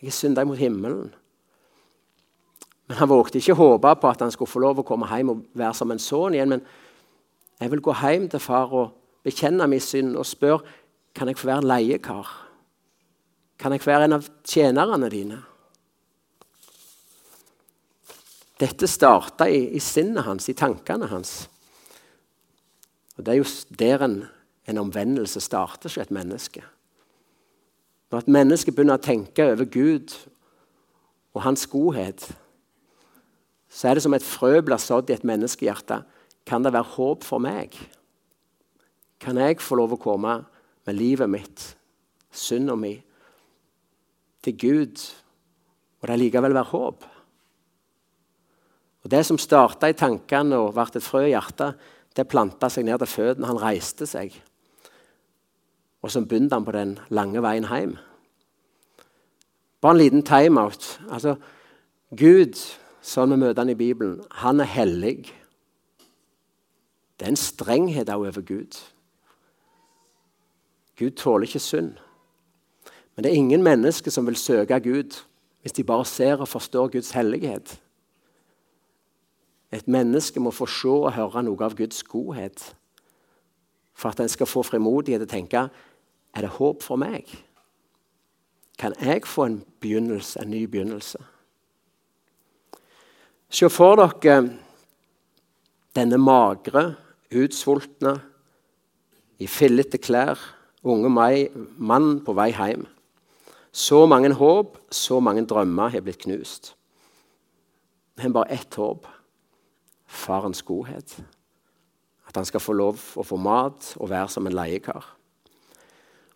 Jeg 0.00 0.10
er 0.10 0.16
synda 0.16 0.42
imot 0.44 0.58
himmelen. 0.60 1.12
Men 2.92 2.98
Han 2.98 3.08
vågte 3.08 3.38
ikke 3.38 3.54
håpe 3.56 3.94
på 3.96 4.08
at 4.08 4.20
han 4.20 4.30
skulle 4.30 4.50
få 4.52 4.60
lov 4.60 4.82
å 4.82 4.84
komme 4.84 5.06
hjem 5.08 5.30
og 5.32 5.44
være 5.56 5.72
som 5.78 5.90
en 5.94 6.00
sønn 6.02 6.34
igjen. 6.36 6.50
Men 6.52 6.60
jeg 7.56 7.70
vil 7.72 7.80
gå 7.80 7.94
hjem 7.96 8.26
til 8.28 8.42
far 8.44 8.74
og 8.76 8.90
bekjenne 9.24 9.64
min 9.64 9.80
synd 9.80 10.18
og 10.20 10.26
spørre 10.28 10.60
kan 11.16 11.30
jeg 11.30 11.38
få 11.40 11.48
være 11.48 11.64
leiekar. 11.64 12.28
Kan 13.56 13.72
jeg 13.72 13.80
få 13.80 13.94
være 13.94 14.10
en 14.10 14.16
av 14.18 14.28
tjenerne 14.44 15.08
dine? 15.08 15.38
Dette 18.60 18.90
starta 18.92 19.48
i, 19.48 19.62
i, 19.72 19.80
sinnet 19.80 20.28
hans, 20.28 20.50
i 20.52 20.56
tankene 20.58 21.08
hans. 21.08 21.32
Og 23.16 23.24
Det 23.24 23.32
er 23.32 23.40
jo 23.40 23.48
der 23.80 24.04
en, 24.04 24.18
en 24.68 24.84
omvendelse 24.84 25.40
starter 25.40 25.88
hos 25.88 25.96
et 25.96 26.12
menneske. 26.12 26.60
Når 28.12 28.26
et 28.26 28.32
menneske 28.36 28.76
begynner 28.76 29.00
å 29.00 29.06
tenke 29.08 29.48
over 29.54 29.64
Gud 29.64 30.12
og 31.32 31.46
hans 31.48 31.64
godhet, 31.72 32.28
så 33.72 33.88
er 33.88 33.96
det 33.96 34.04
som 34.04 34.14
et 34.14 34.26
frø 34.26 34.60
blir 34.60 34.80
sådd 34.80 35.10
i 35.10 35.16
et 35.16 35.24
menneskehjerte. 35.24 36.02
Kan 36.44 36.64
det 36.64 36.74
være 36.74 36.92
håp 36.92 37.24
for 37.24 37.40
meg? 37.40 37.72
Kan 39.22 39.38
jeg 39.40 39.62
få 39.62 39.78
lov 39.80 39.94
å 39.96 40.02
komme 40.02 40.42
med 40.84 40.98
livet 40.98 41.30
mitt, 41.30 41.64
synda 42.28 42.76
mi, 42.76 42.96
til 44.42 44.56
Gud, 44.58 45.00
og 46.02 46.10
det 46.10 46.18
likevel 46.20 46.52
være 46.52 46.72
håp? 46.74 47.08
Og 49.02 49.10
Det 49.10 49.24
som 49.26 49.38
starta 49.38 49.88
i 49.90 49.98
tankene 49.98 50.60
og 50.60 50.74
ble 50.76 50.86
et 50.86 51.02
frø 51.02 51.24
i 51.26 51.32
hjertet, 51.32 51.78
det 52.14 52.28
planta 52.28 52.68
seg 52.70 52.84
ned 52.86 53.00
til 53.02 53.08
føttene. 53.08 53.48
Han 53.48 53.58
reiste 53.58 54.06
seg. 54.06 54.34
Og 56.02 56.10
så 56.12 56.20
begynte 56.20 56.58
han 56.58 56.66
på 56.66 56.74
den 56.76 56.98
lange 57.14 57.42
veien 57.42 57.66
hjem. 57.70 57.96
Bare 59.82 59.96
en 59.96 60.02
liten 60.02 60.22
timeout. 60.22 60.98
Altså, 61.10 61.36
Gud, 62.14 62.58
sånn 63.02 63.34
vi 63.34 63.40
møter 63.42 63.62
han 63.64 63.72
i 63.72 63.78
Bibelen, 63.78 64.20
han 64.42 64.62
er 64.62 64.70
hellig. 64.70 65.32
Det 67.18 67.26
er 67.26 67.34
en 67.34 67.38
strenghet 67.38 68.10
over 68.10 68.42
Gud. 68.46 68.78
Gud 70.98 71.16
tåler 71.18 71.46
ikke 71.46 71.62
synd. 71.62 71.92
Men 73.14 73.24
det 73.24 73.32
er 73.32 73.40
ingen 73.40 73.62
mennesker 73.62 74.10
som 74.10 74.26
vil 74.26 74.38
søke 74.38 74.80
Gud 74.80 75.18
hvis 75.62 75.76
de 75.76 75.84
bare 75.86 76.04
ser 76.04 76.40
og 76.42 76.48
forstår 76.50 76.88
Guds 76.96 77.12
hellighet. 77.14 77.76
Et 79.72 79.88
menneske 79.88 80.40
må 80.40 80.50
få 80.50 80.66
se 80.66 80.90
og 80.90 81.12
høre 81.14 81.42
noe 81.46 81.64
av 81.64 81.76
Guds 81.78 82.02
godhet 82.02 82.64
for 83.94 84.10
at 84.10 84.20
en 84.20 84.28
skal 84.28 84.50
få 84.50 84.64
frimodighet 84.66 85.22
til 85.22 85.28
å 85.28 85.32
tenke 85.32 85.62
er 86.32 86.44
det 86.44 86.56
håp 86.56 86.82
for 86.82 86.98
meg. 86.98 87.28
Kan 88.78 88.96
jeg 89.00 89.26
få 89.28 89.46
en 89.46 89.60
begynnelse, 89.80 90.40
en 90.42 90.50
ny 90.50 90.64
begynnelse? 90.66 91.20
Se 93.52 93.68
for 93.68 94.00
dere 94.00 94.36
denne 95.92 96.16
magre, 96.16 96.94
utsvultne, 97.36 98.14
i 99.42 99.48
fillete 99.50 99.98
klær, 100.00 100.38
unge 100.82 101.10
mann 101.12 102.14
på 102.24 102.32
vei 102.38 102.48
hjem. 102.54 102.86
Så 103.72 104.06
mange 104.08 104.30
håp, 104.36 104.78
så 104.92 105.20
mange 105.20 105.44
drømmer 105.48 105.92
har 105.92 106.04
blitt 106.04 106.22
knust. 106.24 106.72
Men 108.16 108.32
bare 108.32 108.56
ett 108.56 108.74
håp 108.80 109.08
farens 110.06 110.62
godhet. 110.62 111.16
At 112.28 112.36
han 112.36 112.48
skal 112.48 112.62
få 112.62 112.76
lov 112.76 113.00
å 113.16 113.24
få 113.26 113.36
mat 113.40 113.94
og 113.98 114.10
være 114.12 114.32
som 114.32 114.46
en 114.48 114.56
leiekar. 114.56 115.04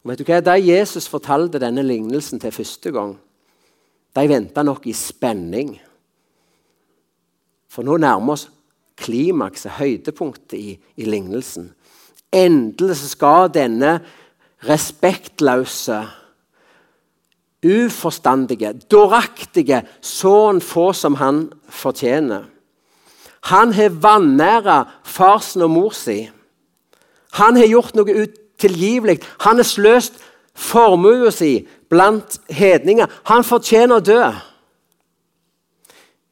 Og 0.02 0.12
vet 0.12 0.20
du 0.20 0.28
hva? 0.28 0.40
Da 0.44 0.56
Jesus 0.60 1.08
fortalte 1.08 1.60
denne 1.62 1.84
lignelsen 1.84 2.40
til 2.40 2.54
første 2.54 2.92
gang, 2.92 3.16
de 4.16 4.28
venta 4.28 4.64
nok 4.64 4.88
i 4.88 4.96
spenning. 4.96 5.76
For 7.76 7.84
nå 7.84 7.98
nærmer 8.00 8.38
oss 8.38 8.46
klimakset, 8.96 9.74
høydepunktet 9.76 10.56
i, 10.56 10.70
i 10.96 11.04
lignelsen. 11.04 11.74
Endelig 12.32 12.96
skal 13.02 13.50
denne 13.52 13.98
respektløse 14.64 15.98
uforstandige, 17.66 18.70
dåraktige 18.88 19.82
sønn 20.00 20.62
få 20.64 20.86
som 20.96 21.18
han 21.20 21.42
fortjener. 21.68 22.46
Han 23.52 23.76
har 23.76 23.92
vanæra 23.92 24.78
farsen 25.04 25.66
og 25.68 25.70
mor 25.70 25.92
si. 25.92 26.30
Han 27.36 27.60
har 27.60 27.68
gjort 27.68 27.94
noe 27.98 28.16
utilgivelig. 28.24 29.20
Han 29.44 29.60
har 29.60 29.68
sløst 29.68 30.16
formuen 30.56 31.28
sin 31.32 31.68
blant 31.92 32.40
hedninger. 32.48 33.12
Han 33.28 33.44
fortjener 33.44 34.00
å 34.00 34.06
dø. 34.08 34.32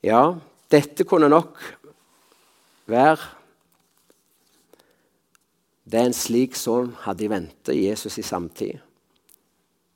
Ja, 0.04 0.24
dette 0.74 1.06
kunne 1.06 1.30
nok 1.30 1.58
være 2.90 3.20
det 5.84 6.00
en 6.00 6.16
slik 6.16 6.56
sønn 6.56 6.94
hadde 7.04 7.26
i 7.26 7.30
vente 7.30 7.74
Jesus 7.76 8.16
i 8.18 8.24
samtid. 8.24 8.80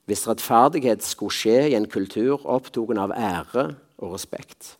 Hvis 0.09 0.27
rettferdighet 0.29 1.03
skulle 1.05 1.35
skje 1.35 1.57
i 1.71 1.77
en 1.77 1.89
kultur 1.91 2.45
opptatt 2.49 3.01
av 3.01 3.15
ære 3.17 3.65
og 3.99 4.13
respekt. 4.15 4.77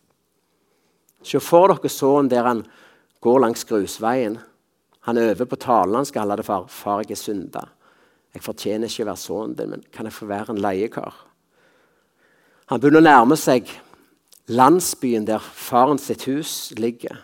Se 1.25 1.41
for 1.43 1.73
dere 1.73 1.91
sønnen 1.91 2.31
der 2.31 2.47
han 2.47 2.63
går 3.25 3.41
langs 3.43 3.65
grusveien. 3.69 4.39
Han 5.09 5.19
øver 5.19 5.49
på 5.49 5.59
talen 5.59 5.99
han 5.99 6.07
skal 6.07 6.25
holde 6.25 6.37
det 6.41 6.47
for. 6.47 6.69
'Far, 6.69 7.01
jeg 7.01 7.11
er 7.11 7.23
synda. 7.23 7.65
Jeg 8.35 8.43
fortjener 8.43 8.87
ikke 8.87 9.03
å 9.03 9.11
være 9.11 9.25
sønnen 9.25 9.57
din, 9.57 9.71
men 9.71 9.85
kan 9.93 10.07
jeg 10.07 10.13
få 10.13 10.27
være 10.27 10.55
en 10.55 10.63
leiekar?' 10.63 11.25
Han 12.69 12.81
begynner 12.81 13.01
å 13.01 13.09
nærme 13.09 13.37
seg 13.37 13.65
landsbyen 14.49 15.27
der 15.29 15.39
faren 15.39 15.99
sitt 15.99 16.25
hus 16.25 16.73
ligger. 16.77 17.17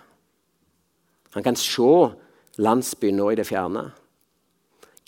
Han 1.34 1.42
kan 1.42 1.56
se 1.56 2.14
landsbyen 2.56 3.16
nå 3.18 3.30
i 3.32 3.38
det 3.38 3.46
fjerne. 3.48 3.88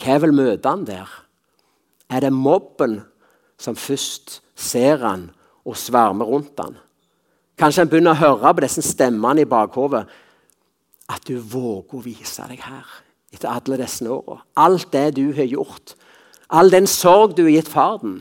Hva 0.03 0.19
vil 0.21 0.35
møte 0.35 0.69
han 0.69 0.85
der? 0.89 1.11
Er 2.11 2.21
det 2.21 2.33
mobben 2.33 3.01
som 3.59 3.77
først 3.77 4.41
ser 4.55 5.01
han 5.05 5.31
og 5.65 5.77
svermer 5.77 6.29
rundt 6.29 6.59
han? 6.61 6.77
Kanskje 7.57 7.85
han 7.85 7.91
begynner 7.91 8.17
å 8.17 8.21
høre 8.21 8.53
på 8.55 8.65
disse 8.67 8.85
stemmene 8.85 9.45
i 9.45 9.49
bakhovet. 9.49 10.09
At 11.09 11.23
du 11.29 11.39
våger 11.39 11.95
å 11.97 12.03
vise 12.05 12.45
deg 12.51 12.61
her 12.67 12.87
etter 13.33 13.51
alle 13.53 13.79
disse 13.81 14.07
åra. 14.11 14.41
Alt 14.59 14.91
det 14.93 15.17
du 15.17 15.31
har 15.37 15.47
gjort. 15.47 15.95
All 16.51 16.71
den 16.71 16.87
sorg 16.91 17.37
du 17.37 17.45
har 17.47 17.55
gitt 17.55 17.71
far 17.71 18.01
den. 18.03 18.21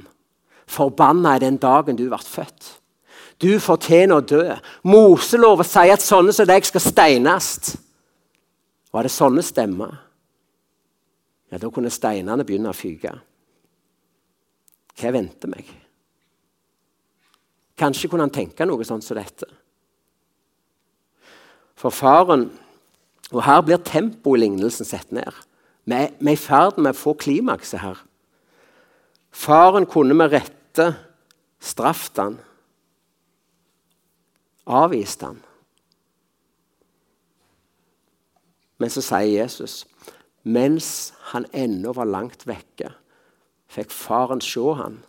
Forbanna 0.68 1.36
er 1.36 1.44
den 1.46 1.58
dagen 1.62 1.98
du 1.98 2.08
ble 2.10 2.22
født. 2.22 2.76
Du 3.42 3.60
fortjener 3.60 4.22
å 4.22 4.24
dø. 4.24 4.44
Moseloven 4.88 5.68
sier 5.68 5.96
at 5.96 6.04
sånne 6.04 6.34
som 6.36 6.48
deg 6.48 6.66
skal 6.68 6.84
steines. 6.84 7.76
Var 8.96 9.06
det 9.06 9.12
sånne 9.12 9.44
stemmer? 9.44 9.98
Ja, 11.52 11.60
Da 11.60 11.70
kunne 11.70 11.92
steinene 11.92 12.46
begynne 12.46 12.72
å 12.72 12.78
fyke. 12.78 13.12
Hva 14.96 15.12
venter 15.12 15.52
meg? 15.52 15.68
Kanskje 17.76 18.10
kunne 18.10 18.24
han 18.24 18.34
tenke 18.34 18.66
noe 18.66 18.88
sånt 18.88 19.04
som 19.04 19.18
dette. 19.20 19.48
For 21.76 21.92
faren 21.92 22.50
Og 23.34 23.42
her 23.42 23.62
blir 23.66 23.82
tempoet 23.82 24.38
i 24.38 24.42
lignelsen 24.44 24.86
satt 24.86 25.10
ned. 25.12 25.34
Vi 25.90 25.96
er 25.98 26.12
i 26.30 26.36
ferd 26.38 26.78
med 26.78 26.94
å 26.94 26.98
få 27.00 27.16
klimakset 27.18 27.82
her. 27.82 27.98
Faren 29.34 29.88
kunne 29.90 30.14
med 30.14 30.30
rette 30.30 30.86
straffet 31.58 32.22
han, 32.22 32.38
avvist 34.66 35.22
han. 35.22 35.42
Men 38.78 38.92
så 38.92 39.02
sier 39.06 39.32
Jesus, 39.32 39.86
mens 40.44 41.14
han 41.32 41.48
ennå 41.56 41.94
var 41.96 42.10
langt 42.10 42.44
vekke, 42.48 42.92
fikk 43.72 43.94
faren 43.94 44.44
se 44.44 44.74
han 44.78 45.00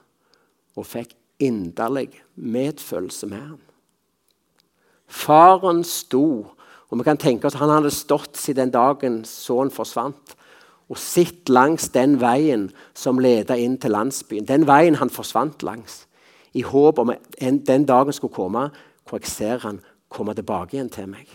og 0.77 0.87
fikk 0.87 1.16
inderlig 1.42 2.11
medfølelse 2.37 3.29
med 3.29 3.42
ham. 3.42 3.62
Faren 5.07 5.83
sto, 5.85 6.47
og 6.88 6.99
vi 6.99 7.07
kan 7.07 7.21
tenke 7.21 7.49
oss 7.49 7.59
han 7.59 7.73
hadde 7.73 7.92
stått 7.95 8.38
siden 8.38 8.66
den 8.66 8.75
dagen 8.75 9.21
sønnen 9.29 9.75
forsvant, 9.75 10.35
og 10.87 10.99
sett 11.03 11.51
langs 11.51 11.88
den 11.90 12.14
veien 12.23 12.69
som 12.95 13.19
ledet 13.19 13.59
inn 13.59 13.75
til 13.83 13.90
landsbyen. 13.90 14.47
Den 14.47 14.69
veien 14.69 14.99
han 15.01 15.11
forsvant 15.11 15.64
langs, 15.66 16.05
i 16.55 16.62
håp 16.62 17.01
om 17.03 17.11
at 17.12 17.35
den 17.40 17.85
dagen 17.88 18.14
skulle 18.14 18.35
komme 18.35 18.69
hvor 19.07 19.23
jeg 19.23 19.31
ser 19.31 19.62
han 19.62 19.81
komme 20.12 20.35
tilbake 20.35 20.77
igjen 20.77 20.90
til 20.92 21.09
meg. 21.11 21.27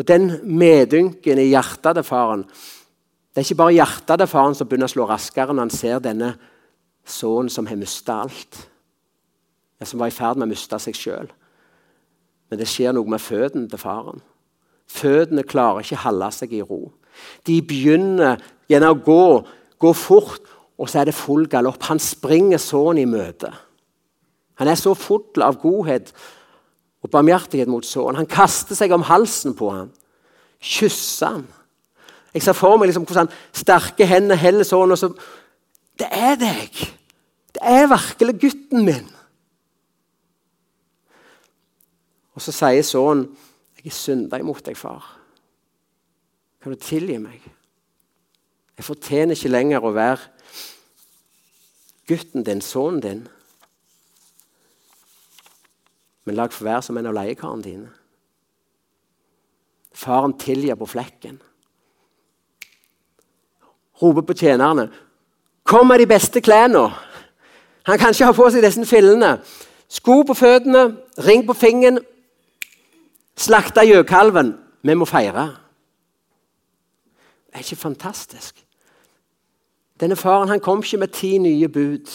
Og 0.00 0.06
Den 0.08 0.30
medynken 0.44 1.38
i 1.38 1.50
hjertet 1.50 1.98
til 1.98 2.06
faren 2.06 2.46
det 3.30 3.38
er 3.38 3.46
ikke 3.46 3.60
bare 3.60 3.74
hjertet 3.76 4.18
til 4.18 4.26
faren 4.26 4.56
som 4.58 4.66
begynner 4.66 4.88
å 4.90 4.90
slå 4.90 5.04
raskere 5.06 5.54
når 5.54 5.68
han 5.68 5.70
ser 5.70 6.00
denne 6.02 6.32
sønnen 7.06 7.52
som 7.52 7.68
har 7.70 7.78
mista 7.78 8.16
alt. 8.24 8.58
Ja, 9.78 9.86
som 9.86 10.02
var 10.02 10.10
i 10.10 10.14
ferd 10.14 10.40
med 10.40 10.48
å 10.48 10.50
miste 10.50 10.80
seg 10.82 10.98
sjøl. 10.98 11.30
Men 12.50 12.58
det 12.58 12.66
skjer 12.68 12.96
noe 12.96 13.06
med 13.06 13.22
føttene 13.22 13.70
til 13.70 13.80
faren. 13.80 14.18
Føttene 14.90 15.46
klarer 15.46 15.84
ikke 15.84 16.00
å 16.00 16.04
holde 16.08 16.30
seg 16.34 16.56
i 16.58 16.64
ro. 16.66 16.80
De 17.46 17.60
begynner 17.62 18.42
gjerne 18.68 18.90
å 18.90 18.98
gå, 18.98 19.24
gå 19.78 19.92
fort, 19.94 20.42
og 20.74 20.90
så 20.90 21.00
er 21.00 21.10
det 21.10 21.14
full 21.14 21.46
galopp. 21.50 21.86
Han 21.86 22.02
springer 22.02 22.58
sønnen 22.58 23.04
i 23.04 23.08
møte. 23.08 23.52
Han 24.60 24.68
er 24.68 24.76
så 24.76 24.92
full 24.94 25.40
av 25.42 25.56
godhet 25.60 26.12
og 27.00 27.10
barmhjertighet 27.12 27.70
mot 27.72 27.86
sønnen. 27.86 28.18
Han 28.20 28.28
kaster 28.28 28.76
seg 28.76 28.92
om 28.92 29.06
halsen 29.08 29.54
på 29.56 29.70
ham, 29.72 29.88
kysser 30.60 31.38
ham. 31.38 31.46
Jeg 32.34 32.44
ser 32.44 32.54
for 32.54 32.76
meg 32.78 32.90
liksom 32.90 33.06
hvordan 33.08 33.30
sterke 33.56 34.06
hender 34.06 34.38
heller 34.38 34.68
sånn. 34.68 34.92
og 34.92 35.00
så, 35.00 35.08
Det 35.98 36.08
er 36.12 36.36
deg! 36.38 36.76
Det 37.50 37.62
er 37.66 37.88
virkelig 37.90 38.36
gutten 38.40 38.84
min. 38.84 39.08
Og 42.36 42.44
så 42.44 42.52
sier 42.52 42.82
sønnen, 42.82 43.36
'Jeg 43.80 43.86
er 43.86 43.96
synda 43.96 44.38
imot 44.38 44.64
deg, 44.64 44.76
far. 44.76 45.16
Kan 46.62 46.72
du 46.72 46.78
tilgi 46.78 47.18
meg?' 47.18 47.50
Jeg 48.76 48.84
fortjener 48.84 49.36
ikke 49.36 49.48
lenger 49.48 49.84
å 49.84 49.92
være 49.92 50.20
gutten 52.08 52.44
din, 52.44 52.60
sønnen 52.60 53.00
din. 53.00 53.28
Men 56.24 56.34
lag 56.34 56.52
for 56.52 56.64
hver 56.64 56.80
som 56.84 56.98
en 56.98 57.06
av 57.06 57.16
leiekarene 57.16 57.64
dine. 57.64 57.90
Faren 59.94 60.36
tilgir 60.38 60.78
på 60.78 60.86
flekken 60.86 61.40
roper 64.02 64.22
på 64.22 64.34
tjenerne. 64.34 64.90
'Kom 65.64 65.86
med 65.86 65.98
de 65.98 66.06
beste 66.06 66.40
klærne.' 66.40 66.92
Han 67.82 67.98
kan 67.98 68.08
ikke 68.08 68.24
ha 68.24 68.32
på 68.32 68.50
seg 68.50 68.62
disse 68.62 68.86
fillene. 68.86 69.40
Sko 69.88 70.22
på 70.22 70.34
føttene, 70.34 70.96
ring 71.18 71.46
på 71.46 71.52
fingeren, 71.52 71.98
slakta 73.36 73.82
gjøkalven. 73.82 74.58
Vi 74.82 74.94
må 74.94 75.04
feire. 75.04 75.56
Det 77.46 77.54
er 77.54 77.58
ikke 77.58 77.76
fantastisk? 77.76 78.66
Denne 80.00 80.16
faren 80.16 80.48
han 80.48 80.60
kom 80.60 80.78
ikke 80.78 80.96
med 80.96 81.08
ti 81.08 81.38
nye 81.38 81.68
bud. 81.68 82.06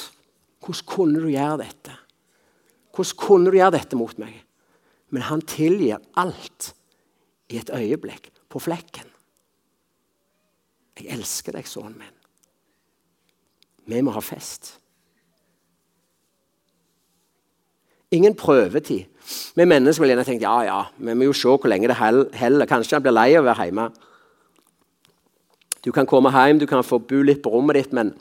Hvordan 0.60 0.86
kunne 0.86 1.22
du 1.22 1.28
gjøre 1.28 1.58
dette? 1.58 1.92
Hvordan 2.96 3.20
kunne 3.20 3.52
du 3.52 3.58
gjøre 3.60 3.76
dette 3.76 4.00
mot 4.00 4.16
meg? 4.22 4.38
Men 5.12 5.28
han 5.28 5.44
tilgir 5.48 6.00
alt 6.18 6.72
i 7.52 7.60
et 7.60 7.70
øyeblikk, 7.70 8.32
på 8.50 8.62
flekken. 8.64 9.10
Jeg 10.96 11.12
elsker 11.18 11.58
deg, 11.58 11.68
sønnen 11.68 12.00
min. 12.00 12.14
Vi 13.92 14.02
må 14.02 14.14
ha 14.16 14.22
fest. 14.24 14.78
Ingen 18.16 18.36
prøvetid. 18.38 19.10
Vi 19.58 19.66
mennesker 19.66 20.04
vil 20.04 20.14
gjerne 20.14 20.26
tenke 20.26 20.46
ja, 20.46 20.58
ja, 20.64 20.82
vi 20.98 21.16
må 21.18 21.28
jo 21.28 21.36
se 21.36 21.52
hvor 21.52 21.70
lenge 21.70 21.90
det 21.92 21.98
heller. 22.00 22.70
Kanskje 22.70 22.98
han 22.98 23.06
blir 23.06 23.16
lei 23.16 23.32
av 23.36 23.44
å 23.44 23.50
være 23.50 23.68
hjemme. 23.68 23.90
Du 25.86 25.92
kan 25.94 26.08
komme 26.10 26.32
hjem, 26.34 26.62
du 26.62 26.66
kan 26.70 26.86
få 26.86 27.02
bo 27.04 27.20
litt 27.26 27.44
på 27.46 27.52
rommet 27.54 27.78
ditt, 27.78 27.92
men 27.94 28.14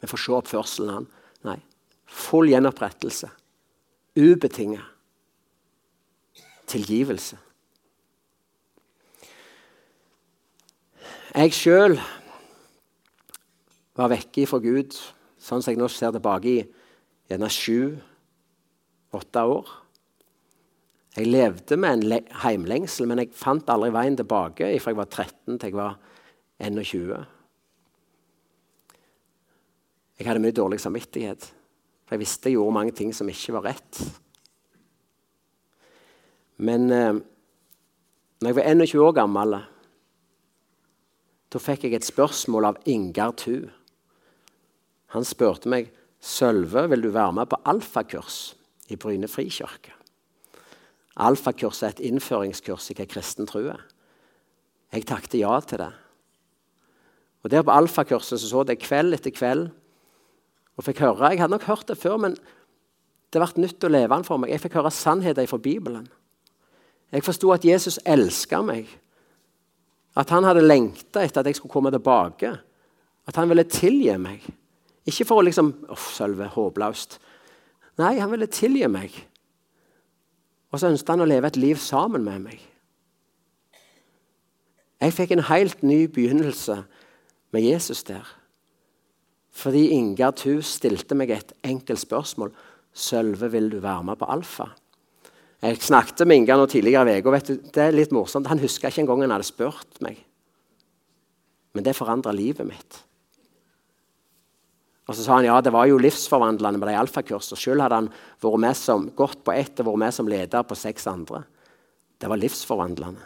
vi 0.00 0.08
får 0.08 0.22
se 0.22 0.36
oppførselen 0.36 0.94
hans. 0.94 1.18
Nei. 1.44 1.58
Full 2.10 2.52
gjenopprettelse. 2.52 3.28
Ubetinga. 4.16 4.82
Tilgivelse. 6.70 7.38
Jeg 11.30 11.54
sjøl 11.54 11.94
var 13.94 14.10
vekke 14.10 14.46
fra 14.50 14.58
Gud, 14.62 14.96
sånn 15.38 15.62
som 15.62 15.70
jeg 15.70 15.78
nå 15.78 15.86
ser 15.92 16.14
tilbake 16.14 16.50
i 16.50 16.64
gjerne 17.30 17.50
sju-åtte 17.54 19.44
år. 19.46 19.70
Jeg 21.14 21.30
levde 21.30 21.78
med 21.78 22.04
en 22.04 22.26
heimlengsel, 22.42 23.06
men 23.10 23.22
jeg 23.22 23.34
fant 23.34 23.70
aldri 23.70 23.92
veien 23.94 24.18
tilbake 24.18 24.72
fra 24.82 24.92
jeg 24.92 24.98
var 24.98 25.10
13 25.10 25.58
til 25.58 25.70
jeg 25.70 25.78
var 25.78 25.96
21. 26.60 27.22
Jeg 30.18 30.28
hadde 30.28 30.42
mye 30.44 30.54
dårlig 30.54 30.80
samvittighet, 30.82 31.46
for 32.10 32.16
jeg 32.18 32.24
visste 32.24 32.50
jeg 32.50 32.56
gjorde 32.58 32.74
mange 32.74 32.92
ting 32.98 33.12
som 33.14 33.28
ikke 33.30 33.52
var 33.54 33.68
rett. 33.68 33.98
Men 36.58 36.88
eh, 36.90 37.20
når 38.42 38.50
jeg 38.50 38.56
var 38.56 38.66
21 38.66 39.04
år 39.04 39.14
gammel, 39.14 39.54
da 41.54 41.60
fikk 41.62 41.86
jeg 41.86 41.94
et 41.94 42.08
spørsmål 42.08 42.66
av 42.72 42.80
Ingar 42.90 43.36
Thu. 43.38 43.68
Han 45.14 45.28
spurte 45.28 45.70
meg 45.70 45.92
Sølve, 46.18 46.88
vil 46.90 47.06
du 47.06 47.12
være 47.14 47.38
med 47.38 47.46
på 47.52 47.62
alfakurs 47.70 48.56
i 48.90 48.98
Bryne 48.98 49.30
frikirke. 49.30 49.94
Alfakurs 51.22 51.84
er 51.86 51.94
et 51.94 52.02
innføringskurs 52.10 52.90
i 52.90 52.98
hva 52.98 53.06
kristen 53.06 53.46
tro 53.46 53.62
er. 53.70 53.86
Jeg 54.90 55.06
takket 55.06 55.38
ja 55.44 55.54
til 55.62 55.86
det. 55.86 55.92
Og 57.46 57.54
Der 57.54 57.62
på 57.62 57.70
alfakurset 57.70 58.40
så, 58.42 58.50
så 58.50 58.66
det 58.66 58.82
kveld 58.82 59.14
etter 59.14 59.30
kveld. 59.30 59.70
Og 60.78 60.84
fikk 60.84 61.02
høre, 61.04 61.30
Jeg 61.30 61.40
hadde 61.40 61.50
nok 61.50 61.68
hørt 61.68 61.88
det 61.88 61.98
før, 61.98 62.16
men 62.16 62.36
det 63.32 63.40
ble 63.40 63.62
nytt 63.62 63.84
å 63.84 63.90
leve 63.90 64.14
den 64.14 64.24
for 64.24 64.38
meg. 64.38 64.50
Jeg 64.50 64.60
fikk 64.60 64.78
høre 64.78 64.90
sannheter 64.90 65.46
fra 65.46 65.58
Bibelen. 65.58 66.08
Jeg 67.12 67.24
forsto 67.26 67.50
at 67.52 67.64
Jesus 67.64 67.98
elska 68.06 68.62
meg. 68.62 68.88
At 70.16 70.30
han 70.30 70.44
hadde 70.44 70.64
lengta 70.66 71.22
etter 71.22 71.40
at 71.40 71.46
jeg 71.46 71.58
skulle 71.58 71.72
komme 71.72 71.92
tilbake. 71.94 72.54
At 73.26 73.36
han 73.36 73.48
ville 73.48 73.64
tilgi 73.64 74.16
meg. 74.18 74.46
Ikke 75.06 75.26
for 75.26 75.40
å 75.40 75.46
liksom 75.46 75.72
Uff, 75.90 76.10
Sølve, 76.14 76.48
håpløst. 76.50 77.18
Nei, 78.00 78.18
han 78.18 78.30
ville 78.32 78.50
tilgi 78.50 78.88
meg. 78.90 79.14
Og 80.70 80.78
så 80.80 80.90
ønsket 80.90 81.14
han 81.14 81.24
å 81.24 81.28
leve 81.28 81.50
et 81.50 81.58
liv 81.58 81.78
sammen 81.82 82.24
med 82.26 82.46
meg. 82.46 82.66
Jeg 85.00 85.16
fikk 85.16 85.32
en 85.34 85.46
helt 85.48 85.82
ny 85.82 86.04
begynnelse 86.12 86.82
med 87.54 87.64
Jesus 87.64 88.02
der. 88.06 88.26
Fordi 89.50 89.88
Ingar 89.96 90.34
Thu 90.38 90.60
stilte 90.62 91.16
meg 91.18 91.32
et 91.34 91.52
enkelt 91.64 92.00
spørsmål. 92.00 92.52
'Sølve, 92.92 93.50
vil 93.50 93.70
du 93.70 93.78
være 93.80 94.04
med 94.04 94.18
på 94.18 94.26
Alfa?' 94.26 94.70
Jeg 95.62 95.82
snakket 95.82 96.26
med 96.26 96.36
Ingar 96.36 96.56
nå 96.56 96.66
tidligere 96.66 97.18
i 97.18 97.20
uka. 97.20 97.38
Det 97.38 97.76
er 97.76 97.92
litt 97.92 98.12
morsomt. 98.12 98.46
Han 98.48 98.58
huska 98.58 98.88
ikke 98.88 99.02
engang 99.02 99.20
han 99.20 99.30
hadde 99.30 99.44
spurt 99.44 100.00
meg. 100.00 100.16
Men 101.74 101.84
det 101.84 101.96
forandra 101.96 102.32
livet 102.32 102.66
mitt. 102.66 103.02
Og 105.06 105.14
Så 105.14 105.24
sa 105.24 105.36
han 105.36 105.44
ja, 105.44 105.60
det 105.60 105.72
var 105.74 105.88
jo 105.90 105.98
livsforvandlende 105.98 106.78
med 106.78 106.88
de 106.88 106.94
alfakursene. 106.94 107.58
Selv 107.58 107.82
hadde 107.82 107.98
han 107.98 108.08
vært 108.40 108.62
med 108.62 108.76
som, 108.78 109.08
gått 109.10 109.42
på 109.44 109.52
ett 109.52 109.80
og 109.82 109.90
vært 109.90 110.02
med 110.04 110.14
som 110.14 110.28
leder 110.30 110.62
på 110.62 110.78
seks 110.78 111.08
andre. 111.10 111.42
Det 112.20 112.30
var 112.30 112.38
livsforvandlende. 112.38 113.20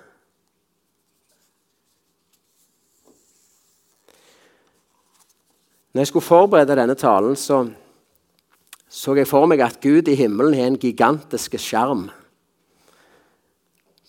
Når 5.95 6.01
jeg 6.01 6.11
skulle 6.11 6.27
forberede 6.27 6.77
denne 6.77 6.99
talen, 6.99 7.37
så 7.37 7.65
så 8.95 9.17
jeg 9.19 9.27
for 9.27 9.49
meg 9.51 9.59
at 9.65 9.81
Gud 9.83 10.07
i 10.07 10.15
himmelen 10.15 10.55
har 10.55 10.69
en 10.71 10.79
gigantisk 10.79 11.57
skjerm 11.59 12.09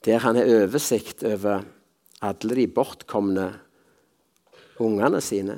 der 0.06 0.22
han 0.22 0.38
har 0.38 0.50
oversikt 0.62 1.24
over 1.26 1.64
alle 2.22 2.58
de 2.60 2.68
bortkomne 2.70 3.48
ungene 4.78 5.22
sine. 5.24 5.56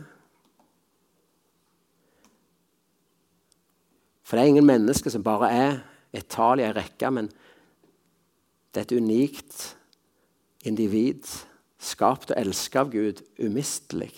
For 4.23 4.37
det 4.37 4.45
er 4.45 4.53
ingen 4.53 4.69
mennesker 4.69 5.11
som 5.11 5.25
bare 5.25 5.51
er 5.51 5.77
et 6.15 6.29
tall 6.31 6.61
i 6.61 6.67
ei 6.67 6.71
rekke, 6.75 7.11
men 7.11 7.27
det 8.71 8.79
er 8.79 8.87
et 8.87 8.95
unikt 8.95 9.73
individ, 10.67 11.27
skapt 11.79 12.31
og 12.31 12.39
elsket 12.39 12.81
av 12.85 12.91
Gud, 12.95 13.23
umistelig 13.43 14.13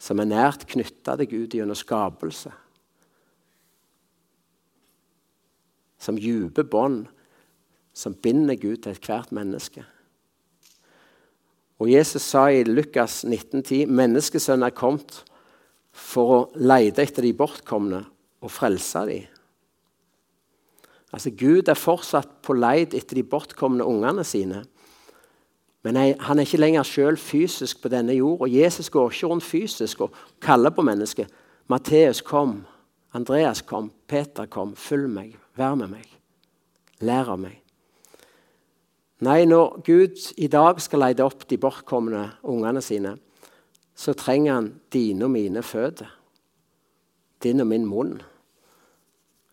som 0.00 0.20
er 0.22 0.30
nært 0.30 0.66
knytta 0.70 1.18
til 1.20 1.28
Gud 1.28 1.56
gjennom 1.58 1.76
skapelse. 1.76 2.52
Som 6.00 6.16
dype 6.16 6.64
bånd 6.64 7.04
som 7.92 8.14
binder 8.14 8.56
Gud 8.56 8.80
til 8.82 8.94
ethvert 8.94 9.32
menneske. 9.34 9.84
Og 11.80 11.90
Jesus 11.90 12.26
sa 12.28 12.46
i 12.52 12.64
Lukas 12.64 13.22
19,10.: 13.24 13.86
Menneskesønnen 13.88 14.68
er 14.68 14.76
kommet 14.76 15.22
for 15.92 16.32
å 16.34 16.40
lete 16.60 17.02
etter 17.02 17.24
de 17.24 17.34
bortkomne 17.36 18.02
og 18.40 18.52
frelse 18.52 19.04
dem. 19.08 19.28
Altså, 21.10 21.32
Gud 21.34 21.68
er 21.68 21.78
fortsatt 21.78 22.36
på 22.46 22.54
leit 22.54 22.94
etter 22.94 23.18
de 23.18 23.26
bortkomne 23.26 23.84
ungene 23.84 24.22
sine. 24.24 24.62
Men 25.82 25.96
han 25.96 26.38
er 26.38 26.44
ikke 26.44 26.60
lenger 26.60 26.84
sjøl 26.84 27.16
fysisk 27.16 27.80
på 27.82 27.88
denne 27.88 28.12
jord. 28.12 28.42
Og 28.44 28.52
Jesus 28.52 28.90
går 28.92 29.10
ikke 29.10 29.30
rundt 29.30 29.44
fysisk 29.44 30.00
og 30.04 30.16
kaller 30.42 30.70
på 30.70 30.84
mennesket. 30.84 31.30
Matteus 31.70 32.20
kom, 32.20 32.64
Andreas 33.14 33.62
kom, 33.62 33.92
Peter 34.08 34.46
kom. 34.46 34.74
Følg 34.76 35.08
meg, 35.08 35.34
vær 35.56 35.78
med 35.78 35.92
meg, 35.94 36.06
lær 37.00 37.32
av 37.32 37.40
meg. 37.40 37.56
Nei, 39.20 39.44
når 39.44 39.80
Gud 39.84 40.20
i 40.40 40.48
dag 40.48 40.80
skal 40.80 41.02
lete 41.04 41.24
opp 41.24 41.44
de 41.48 41.58
bortkomne 41.60 42.22
ungene 42.48 42.80
sine, 42.84 43.14
så 43.92 44.14
trenger 44.16 44.54
han 44.56 44.70
dine 44.92 45.26
og 45.26 45.34
mine 45.34 45.62
føtter. 45.64 46.08
Din 47.40 47.60
og 47.60 47.68
min 47.68 47.84
munn. 47.88 48.18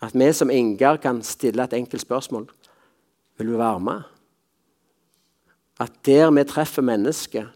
At 0.04 0.16
vi 0.16 0.28
som 0.36 0.52
Ingar 0.52 1.00
kan 1.04 1.20
stille 1.24 1.63
et 1.63 1.76
enkelt 1.76 2.04
spørsmål. 2.04 2.48
Vil 3.38 3.52
du 3.52 3.58
være 3.58 3.80
med? 3.80 4.16
At 5.80 5.94
der 6.06 6.32
vi 6.34 6.44
treffer 6.50 6.82
mennesket, 6.82 7.50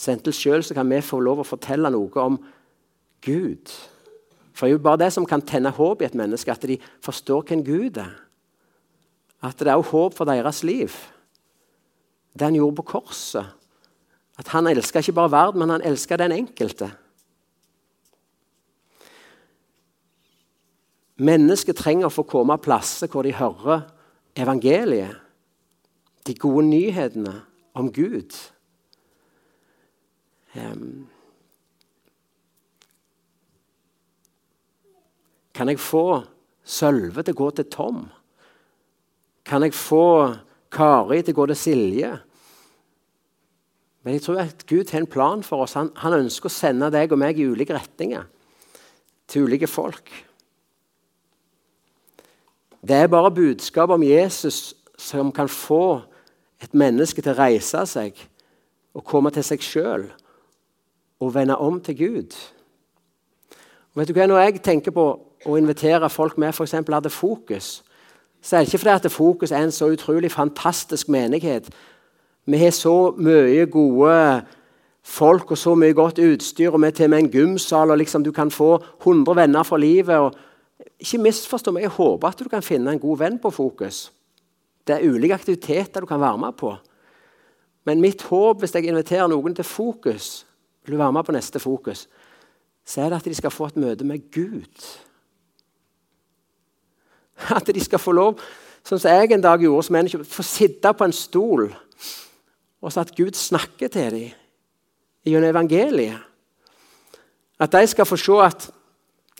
sentel 0.00 0.34
sjøl, 0.34 0.64
så 0.64 0.74
kan 0.74 0.88
vi 0.90 1.02
få 1.04 1.20
lov 1.20 1.42
å 1.42 1.48
fortelle 1.48 1.90
noe 1.92 2.22
om 2.22 2.38
Gud. 3.24 3.72
For 4.54 4.66
det 4.66 4.72
er 4.72 4.76
jo 4.78 4.84
bare 4.86 5.02
det 5.04 5.10
som 5.12 5.26
kan 5.26 5.42
tenne 5.44 5.72
håp 5.74 6.02
i 6.02 6.08
et 6.08 6.16
menneske, 6.18 6.52
at 6.52 6.64
de 6.66 6.78
forstår 7.04 7.44
hvem 7.48 7.64
Gud 7.66 7.98
er. 8.00 8.14
At 9.44 9.58
det 9.60 9.68
er 9.68 9.76
også 9.76 9.92
håp 9.92 10.16
for 10.16 10.30
deres 10.30 10.62
liv. 10.64 10.94
Det 12.32 12.46
han 12.46 12.56
gjorde 12.56 12.78
på 12.80 12.88
korset. 12.96 13.50
At 14.38 14.50
han 14.54 14.66
elska 14.66 15.02
ikke 15.02 15.14
bare 15.14 15.32
verden, 15.34 15.60
men 15.60 15.74
han 15.74 15.84
elska 15.84 16.16
den 16.18 16.32
enkelte. 16.34 16.88
Mennesket 21.22 21.78
trenger 21.78 22.08
å 22.08 22.14
få 22.14 22.24
komme 22.26 22.56
plasser 22.58 23.10
hvor 23.10 23.22
de 23.22 23.36
hører 23.36 23.84
evangeliet 24.34 25.20
de 26.26 26.34
gode 26.34 26.66
nyhetene 26.66 27.34
om 27.74 27.92
Gud. 27.92 28.36
Um, 30.54 31.08
kan 35.54 35.68
jeg 35.68 35.82
få 35.82 36.22
Sølve 36.64 37.20
til 37.20 37.34
å 37.34 37.40
gå 37.42 37.48
til 37.58 37.66
Tom? 37.68 38.04
Kan 39.44 39.66
jeg 39.66 39.74
få 39.76 40.06
Kari 40.72 41.20
til 41.20 41.34
å 41.34 41.40
gå 41.42 41.46
til 41.50 41.58
Silje? 41.60 42.12
Men 44.04 44.16
jeg 44.16 44.24
tror 44.24 44.40
at 44.40 44.64
Gud 44.68 44.92
har 44.92 45.02
en 45.02 45.10
plan 45.10 45.42
for 45.44 45.64
oss. 45.64 45.76
Han, 45.76 45.90
han 46.00 46.16
ønsker 46.22 46.48
å 46.48 46.52
sende 46.52 46.88
deg 46.92 47.12
og 47.12 47.20
meg 47.20 47.40
i 47.40 47.46
ulike 47.48 47.76
retninger. 47.76 48.24
Til 49.28 49.48
ulike 49.48 49.68
folk. 49.68 50.08
Det 52.84 52.96
er 52.96 53.12
bare 53.12 53.32
budskap 53.32 53.92
om 53.92 54.02
Jesus 54.04 54.74
som 55.00 55.32
kan 55.32 55.48
få 55.48 56.04
et 56.64 56.74
menneske 56.74 57.22
til 57.22 57.32
å 57.34 57.38
reise 57.38 57.84
seg 57.86 58.18
og 58.94 59.04
komme 59.04 59.32
til 59.34 59.44
seg 59.46 59.62
sjøl 59.64 60.08
og 61.20 61.34
vende 61.34 61.56
om 61.56 61.80
til 61.80 61.96
Gud. 61.98 62.36
Og 63.94 64.00
vet 64.00 64.08
du 64.08 64.14
hva, 64.16 64.26
Når 64.26 64.38
jeg 64.38 64.62
tenker 64.62 64.90
på 64.90 65.06
å 65.44 65.56
invitere 65.56 66.10
folk 66.10 66.38
med 66.38 66.54
f.eks. 66.54 66.72
hadde 66.72 67.10
fokus, 67.10 67.82
så 68.44 68.56
er 68.56 68.60
det 68.60 68.68
ikke 68.68 68.78
fordi 68.78 68.94
at 69.06 69.12
Fokus 69.12 69.52
er 69.52 69.62
en 69.64 69.72
så 69.72 69.86
utrolig 69.88 70.32
fantastisk 70.32 71.08
menighet. 71.08 71.70
Vi 72.46 72.58
har 72.58 72.70
så 72.70 73.14
mye 73.16 73.66
gode 73.66 74.44
folk 75.02 75.50
og 75.50 75.58
så 75.58 75.74
mye 75.74 75.94
godt 75.96 76.18
utstyr, 76.18 76.70
og 76.70 76.80
vi 76.80 76.86
har 76.86 76.92
til 76.92 77.04
og 77.04 77.10
med 77.10 77.18
en 77.18 77.30
gymsal, 77.30 77.90
og 77.90 77.98
liksom 77.98 78.24
du 78.24 78.32
kan 78.32 78.50
få 78.50 78.82
100 79.00 79.36
venner 79.36 79.62
for 79.62 79.76
livet. 79.76 80.18
og 80.18 80.34
Ikke 81.00 81.18
misforstå 81.18 81.72
meg, 81.72 81.82
jeg 81.82 81.90
håper 81.90 82.28
at 82.28 82.38
du 82.38 82.48
kan 82.48 82.62
finne 82.62 82.92
en 82.92 83.00
god 83.00 83.18
venn 83.18 83.38
på 83.38 83.50
Fokus. 83.50 84.12
Det 84.84 84.96
er 84.96 85.08
ulike 85.08 85.34
aktiviteter 85.34 86.00
du 86.00 86.06
kan 86.06 86.20
være 86.20 86.38
med 86.38 86.56
på. 86.60 86.74
Men 87.84 88.00
mitt 88.00 88.22
håp 88.28 88.60
hvis 88.62 88.74
jeg 88.74 88.88
inviterer 88.88 89.28
noen 89.28 89.56
til 89.56 89.64
Fokus, 89.64 90.44
vil 90.84 90.96
du 90.96 91.00
være 91.00 91.12
med 91.12 91.24
på 91.24 91.34
neste 91.36 91.60
Fokus, 91.60 92.06
så 92.84 93.00
er 93.00 93.12
det 93.12 93.22
at 93.22 93.30
de 93.30 93.34
skal 93.36 93.52
få 93.52 93.70
et 93.70 93.80
møte 93.80 94.04
med 94.04 94.30
Gud. 94.32 94.84
At 97.56 97.66
de 97.66 97.80
skal 97.80 97.98
få 97.98 98.12
lov, 98.12 98.38
sånn 98.84 99.00
som 99.00 99.10
jeg 99.10 99.32
en 99.32 99.44
dag 99.44 99.64
gjorde 99.64 99.86
som 99.86 99.96
menneske, 99.96 100.24
få 100.28 100.44
sitte 100.46 100.92
på 100.92 101.08
en 101.08 101.16
stol, 101.16 101.66
og 102.84 102.92
så 102.92 103.00
at 103.00 103.14
Gud 103.16 103.32
snakker 103.36 103.88
til 103.88 104.12
dem 104.12 104.40
gjennom 105.24 105.48
evangeliet. 105.48 106.20
At 107.60 107.72
de 107.72 107.86
skal 107.88 108.04
få 108.04 108.18
se 108.20 108.38
at 108.44 108.66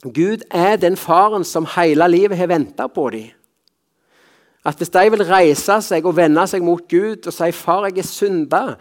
Gud 0.05 0.45
er 0.51 0.77
den 0.81 0.97
faren 0.97 1.45
som 1.45 1.69
hele 1.77 2.09
livet 2.09 2.39
har 2.39 2.49
venta 2.49 2.89
på 2.89 3.09
dem. 3.13 3.31
At 4.65 4.77
hvis 4.81 4.89
de 4.89 5.11
vil 5.11 5.27
reise 5.29 5.81
seg 5.85 6.07
og 6.07 6.17
vende 6.17 6.47
seg 6.49 6.63
mot 6.65 6.83
Gud 6.89 7.27
og 7.27 7.33
si 7.33 7.51
'Far, 7.53 7.87
jeg 7.87 7.99
er 7.99 8.03
synda', 8.03 8.77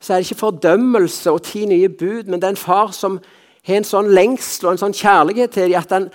så 0.00 0.12
er 0.12 0.18
det 0.18 0.30
ikke 0.30 0.40
fordømmelse 0.40 1.30
og 1.30 1.42
ti 1.42 1.66
nye 1.66 1.88
bud, 1.88 2.24
men 2.24 2.40
det 2.40 2.44
er 2.44 2.54
en 2.54 2.56
far 2.56 2.90
som 2.94 3.18
har 3.66 3.76
en 3.76 3.84
sånn 3.84 4.12
lengsel 4.14 4.68
og 4.68 4.72
en 4.72 4.78
sånn 4.78 4.94
kjærlighet 4.94 5.50
til 5.50 5.68
dem 5.68 5.80
at 5.80 5.92
han, 5.92 6.08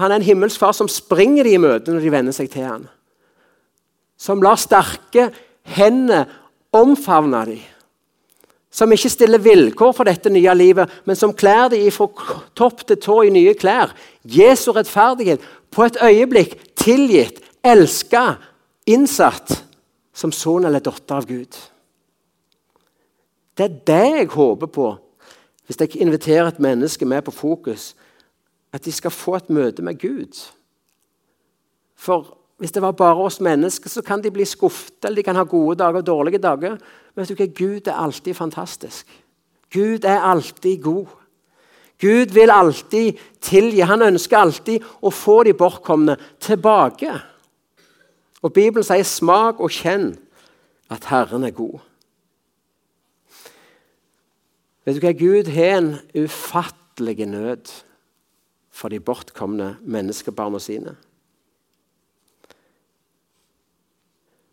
han 0.00 0.12
er 0.12 0.16
en 0.16 0.26
himmelsk 0.26 0.60
far 0.60 0.72
som 0.72 0.88
springer 0.88 1.44
dem 1.44 1.52
i 1.52 1.62
møte 1.68 1.92
når 1.92 2.00
de 2.00 2.12
venner 2.12 2.32
seg 2.32 2.50
til 2.50 2.64
ham. 2.64 2.88
Som 4.16 4.42
lar 4.42 4.56
sterke 4.56 5.30
hender 5.76 6.24
omfavne 6.72 7.44
dem. 7.46 7.60
Som 8.72 8.92
ikke 8.92 9.12
stiller 9.12 9.40
vilkår 9.40 9.92
for 9.96 10.08
dette 10.08 10.32
nye 10.32 10.52
livet, 10.56 10.90
men 11.04 11.16
som 11.16 11.32
klær 11.32 11.70
dem 11.72 11.86
fra 11.92 12.08
topp 12.56 12.84
til 12.88 13.00
tå 13.00 13.22
i 13.24 13.32
nye 13.32 13.54
klær. 13.56 13.94
Jesu 14.24 14.72
rettferdighet 14.76 15.44
på 15.72 15.86
et 15.86 15.96
øyeblikk 16.04 16.58
tilgitt, 16.76 17.40
elska, 17.66 18.36
innsatt 18.86 19.64
som 20.16 20.32
sønn 20.32 20.64
eller 20.64 20.84
datter 20.84 21.18
av 21.18 21.26
Gud. 21.28 21.56
Det 23.56 23.64
er 23.64 23.76
det 23.88 24.06
jeg 24.20 24.32
håper 24.36 24.70
på 24.70 24.92
hvis 25.66 25.80
jeg 25.80 25.98
inviterer 25.98 26.46
et 26.46 26.60
menneske 26.62 27.06
med 27.08 27.24
på 27.26 27.34
fokus. 27.34 27.94
At 28.72 28.84
de 28.84 28.92
skal 28.92 29.10
få 29.10 29.34
et 29.38 29.48
møte 29.50 29.82
med 29.82 29.98
Gud. 29.98 30.38
For 31.96 32.36
hvis 32.60 32.72
det 32.72 32.82
var 32.82 32.94
bare 32.96 33.24
oss 33.26 33.40
mennesker, 33.40 33.90
så 33.90 34.02
kan 34.02 34.22
de 34.22 34.30
bli 34.30 34.44
skuffet, 34.44 35.04
eller 35.04 35.16
de 35.16 35.22
kan 35.26 35.36
ha 35.36 35.42
gode 35.42 35.78
dager 35.80 36.00
og 36.00 36.06
dårlige 36.06 36.38
dager. 36.38 36.76
Men 37.14 37.24
vet 37.24 37.32
du 37.32 37.40
hva? 37.40 37.48
Gud 37.50 37.88
er 37.88 37.98
alltid 37.98 38.34
fantastisk. 38.34 39.10
Gud 39.72 40.04
er 40.04 40.22
alltid 40.22 40.82
god. 40.82 41.06
Gud 42.00 42.32
vil 42.36 42.50
alltid 42.52 43.18
tilgi. 43.40 43.80
Han 43.80 44.04
ønsker 44.06 44.38
alltid 44.38 44.84
å 45.02 45.10
få 45.10 45.42
de 45.48 45.56
bortkomne 45.56 46.16
tilbake. 46.40 47.16
Og 48.42 48.52
Bibelen 48.52 48.84
sier 48.84 49.02
'smak 49.02 49.60
og 49.60 49.70
kjenn 49.70 50.18
at 50.90 51.04
Herren 51.04 51.44
er 51.44 51.50
god'. 51.50 51.80
Vet 54.84 54.94
du 54.94 55.00
hva? 55.00 55.12
Gud 55.12 55.50
har 55.50 55.78
en 55.78 55.98
ufattelig 56.14 57.26
nød 57.26 57.72
for 58.70 58.88
de 58.88 59.00
bortkomne 59.00 59.76
menneskebarna 59.82 60.58
sine. 60.58 60.96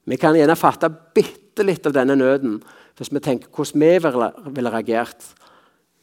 Vi 0.06 0.16
kan 0.16 0.36
gjerne 0.36 0.56
fatte 0.56 0.90
bitte 0.90 1.64
litt 1.64 1.86
av 1.86 1.94
denne 1.94 2.16
nøden 2.16 2.58
hvis 2.98 3.12
vi 3.14 3.22
tenker 3.24 3.50
hvordan 3.50 3.80
vi 3.80 4.52
ville 4.58 4.74
reagert 4.74 5.30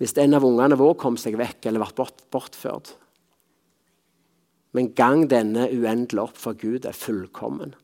hvis 0.00 0.16
en 0.16 0.34
av 0.38 0.44
ungene 0.48 0.78
våre 0.80 0.96
kom 0.96 1.18
seg 1.20 1.36
vekk 1.36 1.66
eller 1.68 1.84
ble 1.84 2.06
bortført. 2.32 2.94
Men 4.72 4.92
gang 4.94 5.24
denne 5.30 5.66
uendelig 5.72 6.22
opp, 6.22 6.36
for 6.38 6.54
Gud 6.58 6.86
er 6.86 6.96
fullkommen. 6.96 7.74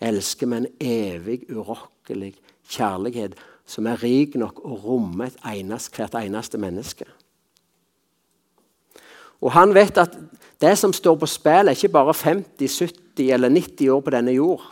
Elsker 0.00 0.46
med 0.46 0.58
en 0.58 0.72
evig, 0.84 1.46
urokkelig 1.50 2.34
kjærlighet 2.68 3.38
som 3.68 3.88
er 3.88 4.00
rik 4.02 4.36
nok 4.40 4.60
å 4.64 4.76
romme 4.80 5.30
eneste, 5.48 5.96
hvert 5.96 6.16
eneste 6.20 6.60
menneske. 6.60 7.08
Og 9.38 9.52
han 9.54 9.74
vet 9.76 9.98
at 10.00 10.16
det 10.60 10.74
som 10.78 10.92
står 10.94 11.18
på 11.20 11.28
spill, 11.30 11.70
er 11.70 11.76
ikke 11.76 11.92
bare 11.94 12.14
50, 12.16 12.68
70 12.68 13.34
eller 13.34 13.52
90 13.52 13.92
år 13.94 14.00
på 14.02 14.14
denne 14.14 14.34
jord, 14.34 14.64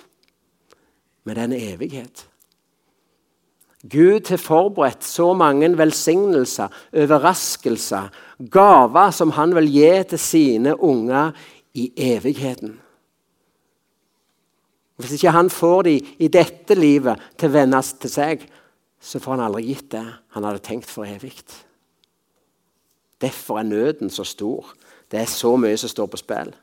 men 1.26 1.38
den 1.38 1.54
evighet. 1.58 2.24
Gud 3.84 4.30
har 4.30 4.40
forberedt 4.40 5.04
så 5.04 5.32
mange 5.36 5.68
velsignelser, 5.78 6.72
overraskelser, 6.96 8.08
gaver 8.50 9.12
som 9.14 9.34
han 9.36 9.52
vil 9.54 9.68
gi 9.70 9.92
til 10.10 10.20
sine 10.20 10.74
unger 10.80 11.36
i 11.76 11.90
evigheten. 12.14 12.78
Hvis 14.96 15.12
ikke 15.18 15.34
han 15.36 15.50
får 15.52 15.82
dem 15.82 16.12
i 16.18 16.28
dette 16.32 16.74
livet 16.74 17.20
til 17.36 17.50
å 17.50 17.56
vennes 17.58 17.92
til 18.00 18.10
seg, 18.10 18.46
så 18.96 19.20
får 19.20 19.36
han 19.36 19.44
aldri 19.44 19.66
gitt 19.68 19.90
det 19.92 20.04
han 20.32 20.46
hadde 20.48 20.64
tenkt 20.64 20.88
for 20.90 21.04
evig. 21.04 21.36
Derfor 23.20 23.60
er 23.60 23.68
nøden 23.68 24.10
så 24.10 24.24
stor. 24.24 24.72
Det 25.10 25.20
er 25.20 25.30
så 25.30 25.52
mye 25.60 25.76
som 25.78 25.92
står 25.92 26.08
på 26.10 26.20
spill. 26.20 26.54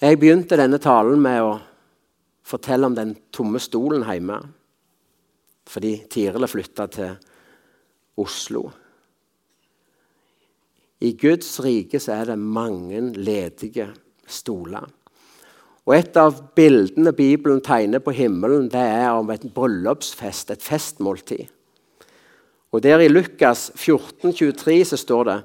Jeg 0.00 0.18
begynte 0.20 0.58
denne 0.58 0.78
talen 0.82 1.20
med 1.22 1.42
å 1.42 1.56
fortelle 2.46 2.86
om 2.86 2.94
den 2.94 3.16
tomme 3.34 3.60
stolen 3.62 4.06
hjemme. 4.06 4.38
Fordi 5.66 5.96
Tiril 6.10 6.46
flytta 6.48 6.86
til 6.92 7.16
Oslo. 8.22 8.68
I 11.00 11.12
Guds 11.20 11.58
rike 11.60 12.00
så 12.00 12.20
er 12.20 12.30
det 12.30 12.38
mange 12.38 13.02
ledige 13.12 13.90
stoler. 14.26 14.86
Og 15.86 15.94
Et 15.94 16.16
av 16.18 16.38
bildene 16.56 17.12
Bibelen 17.14 17.60
tegner 17.62 18.00
på 18.02 18.10
himmelen, 18.10 18.68
det 18.68 18.80
er 18.80 19.10
om 19.14 19.28
et 19.30 19.44
bryllupsfest, 19.54 20.50
et 20.50 20.62
festmåltid. 20.62 21.46
Og 22.72 22.82
Der 22.82 23.00
i 23.00 23.08
Lukas 23.08 23.70
14, 23.74 24.32
23 24.32 24.84
så 24.84 24.96
står 24.96 25.24
det 25.24 25.42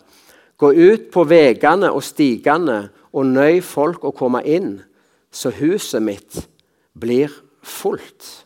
Gå 0.58 0.72
ut 0.74 1.12
på 1.12 1.24
veiene 1.26 1.92
og 1.92 2.04
stigene 2.04 2.90
og 3.14 3.26
nøy 3.26 3.62
folk 3.62 4.04
å 4.06 4.14
komme 4.14 4.44
inn, 4.46 4.82
så 5.32 5.50
huset 5.50 6.04
mitt 6.04 6.48
blir 6.94 7.32
fullt. 7.64 8.46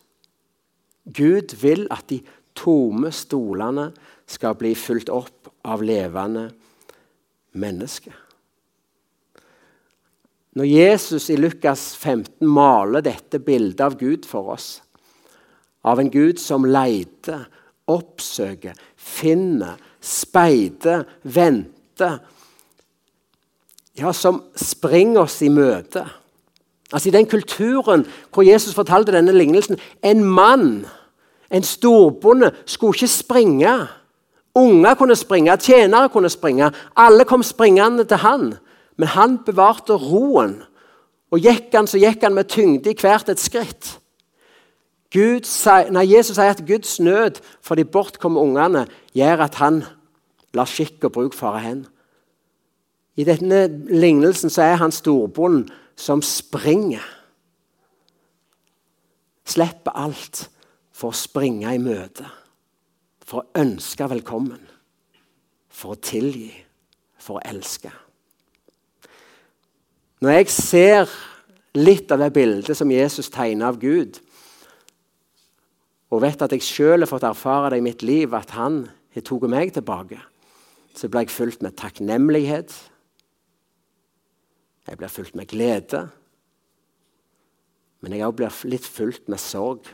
Gud 1.06 1.56
vil 1.62 1.86
at 1.94 2.08
de 2.10 2.22
tomme 2.58 3.12
stolene 3.14 3.92
skal 4.30 4.56
bli 4.58 4.74
fulgt 4.78 5.12
opp 5.14 5.52
av 5.66 5.84
levende 5.86 6.48
mennesker. 7.60 8.14
Når 10.56 10.70
Jesus 10.70 11.30
i 11.30 11.36
Lukas 11.36 11.90
15 12.00 12.48
maler 12.48 13.04
dette 13.04 13.42
bildet 13.44 13.84
av 13.84 13.98
Gud 14.00 14.26
for 14.28 14.54
oss, 14.56 14.80
av 15.86 16.00
en 16.00 16.10
Gud 16.10 16.40
som 16.42 16.66
leter, 16.66 17.44
oppsøker, 17.92 18.74
finner, 18.96 19.76
speider, 20.02 21.06
venter 21.22 22.24
Ja, 23.96 24.12
som 24.12 24.42
springer 24.60 25.22
oss 25.22 25.38
i 25.46 25.48
møte. 25.48 26.02
Altså 26.92 27.08
I 27.08 27.14
den 27.16 27.30
kulturen 27.32 28.04
hvor 28.34 28.44
Jesus 28.44 28.76
fortalte 28.76 29.14
denne 29.16 29.32
lignelsen 29.32 29.80
En 30.04 30.24
mann, 30.24 30.84
en 31.52 31.64
storbonde, 31.64 32.52
skulle 32.66 32.96
ikke 32.96 33.08
springe. 33.08 33.88
Unger 34.56 34.94
kunne 34.94 35.16
springe, 35.16 35.58
tjenere 35.58 36.10
kunne 36.10 36.30
springe. 36.30 36.72
Alle 36.96 37.26
kom 37.26 37.44
springende 37.44 38.04
til 38.04 38.18
han. 38.18 38.54
Men 38.98 39.08
han 39.08 39.38
bevarte 39.46 39.94
roen. 39.94 40.62
Og 41.32 41.40
gikk 41.40 41.74
han, 41.76 41.88
så 41.88 42.00
gikk 42.00 42.24
han 42.24 42.34
med 42.34 42.48
tyngde 42.50 42.92
i 42.92 42.98
hvert 43.02 43.30
et 43.30 43.42
skritt. 43.42 43.98
Gud, 45.14 45.48
nei, 45.92 46.06
Jesus 46.12 46.36
sier 46.36 46.52
at 46.52 46.64
Guds 46.68 46.98
nød 47.00 47.40
for 47.64 47.76
de 47.76 47.86
bortkomne 47.88 48.42
ungene 48.42 48.86
gjør 49.16 49.46
at 49.46 49.60
han 49.62 49.84
lar 50.56 50.68
skikk 50.68 51.08
og 51.08 51.14
bruk 51.16 51.36
fare 51.38 51.62
hen. 51.64 51.86
I 53.16 53.24
denne 53.28 53.68
lignelsen 53.92 54.52
så 54.52 54.66
er 54.66 54.80
han 54.82 54.92
storbonden 54.92 55.70
som 55.96 56.24
springer. 56.26 57.04
Slipper 59.48 59.96
alt 59.96 60.50
for 60.96 61.12
å 61.12 61.18
springe 61.18 61.74
i 61.76 61.82
møte. 61.82 62.26
For 63.26 63.42
å 63.42 63.62
ønske 63.62 64.08
velkommen. 64.10 64.62
For 65.68 65.96
å 65.96 66.00
tilgi. 66.00 66.54
For 67.20 67.40
å 67.40 67.46
elske. 67.48 67.92
Når 70.24 70.38
jeg 70.38 70.54
ser 70.54 71.16
litt 71.76 72.12
av 72.14 72.22
det 72.24 72.32
bildet 72.38 72.78
som 72.80 72.92
Jesus 72.92 73.28
tegner 73.34 73.68
av 73.68 73.80
Gud, 73.82 74.22
og 76.14 76.22
vet 76.24 76.46
at 76.46 76.54
jeg 76.56 76.64
sjøl 76.64 77.04
har 77.04 77.10
fått 77.10 77.26
erfare 77.28 77.74
det 77.74 77.82
i 77.82 77.84
mitt 77.84 78.06
liv, 78.06 78.32
at 78.38 78.54
han 78.56 78.86
har 79.16 79.26
tatt 79.26 79.50
meg 79.52 79.74
tilbake, 79.76 80.22
så 80.96 81.10
blir 81.12 81.26
jeg 81.26 81.34
fulgt 81.36 81.66
med 81.66 81.76
takknemlighet. 81.76 82.72
Jeg 84.88 85.00
blir 85.02 85.12
fulgt 85.12 85.36
med 85.36 85.50
glede. 85.52 86.06
Men 88.00 88.16
jeg 88.16 88.24
òg 88.30 88.38
blir 88.40 88.60
litt 88.70 88.88
fulgt 88.88 89.28
med 89.28 89.42
sorg 89.44 89.90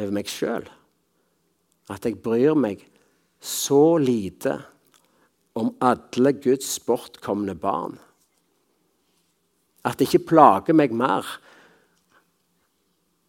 over 0.00 0.14
meg 0.14 0.30
sjøl. 0.30 0.66
At 1.90 2.06
jeg 2.06 2.20
bryr 2.22 2.56
meg 2.56 2.84
så 3.42 3.98
lite 3.98 4.58
om 5.58 5.74
alle 5.82 6.32
Guds 6.32 6.78
bortkomne 6.86 7.54
barn. 7.58 7.98
At 9.84 9.98
det 9.98 10.08
ikke 10.08 10.28
plager 10.32 10.76
meg 10.78 10.94
mer 10.94 11.26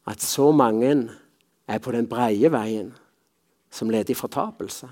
at 0.05 0.21
så 0.21 0.51
mange 0.51 0.91
er 1.67 1.79
på 1.79 1.91
den 1.95 2.07
breie 2.07 2.51
veien 2.51 2.91
som 3.73 3.89
leder 3.89 4.13
i 4.13 4.19
fortapelse. 4.19 4.89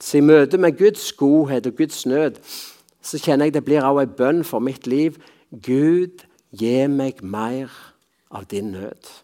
Så 0.00 0.18
i 0.18 0.24
møte 0.24 0.58
med 0.60 0.78
Guds 0.78 1.12
godhet 1.16 1.66
og 1.66 1.76
Guds 1.76 2.04
nød 2.06 2.38
så 3.04 3.18
kjenner 3.20 3.48
jeg 3.48 3.54
det 3.56 3.64
blir 3.64 3.84
også 3.84 4.06
en 4.06 4.16
bønn 4.16 4.44
for 4.44 4.64
mitt 4.64 4.86
liv. 4.86 5.18
Gud, 5.50 6.24
gi 6.56 6.86
meg 6.88 7.20
mer 7.22 7.72
av 8.30 8.46
din 8.50 8.72
nød. 8.72 9.23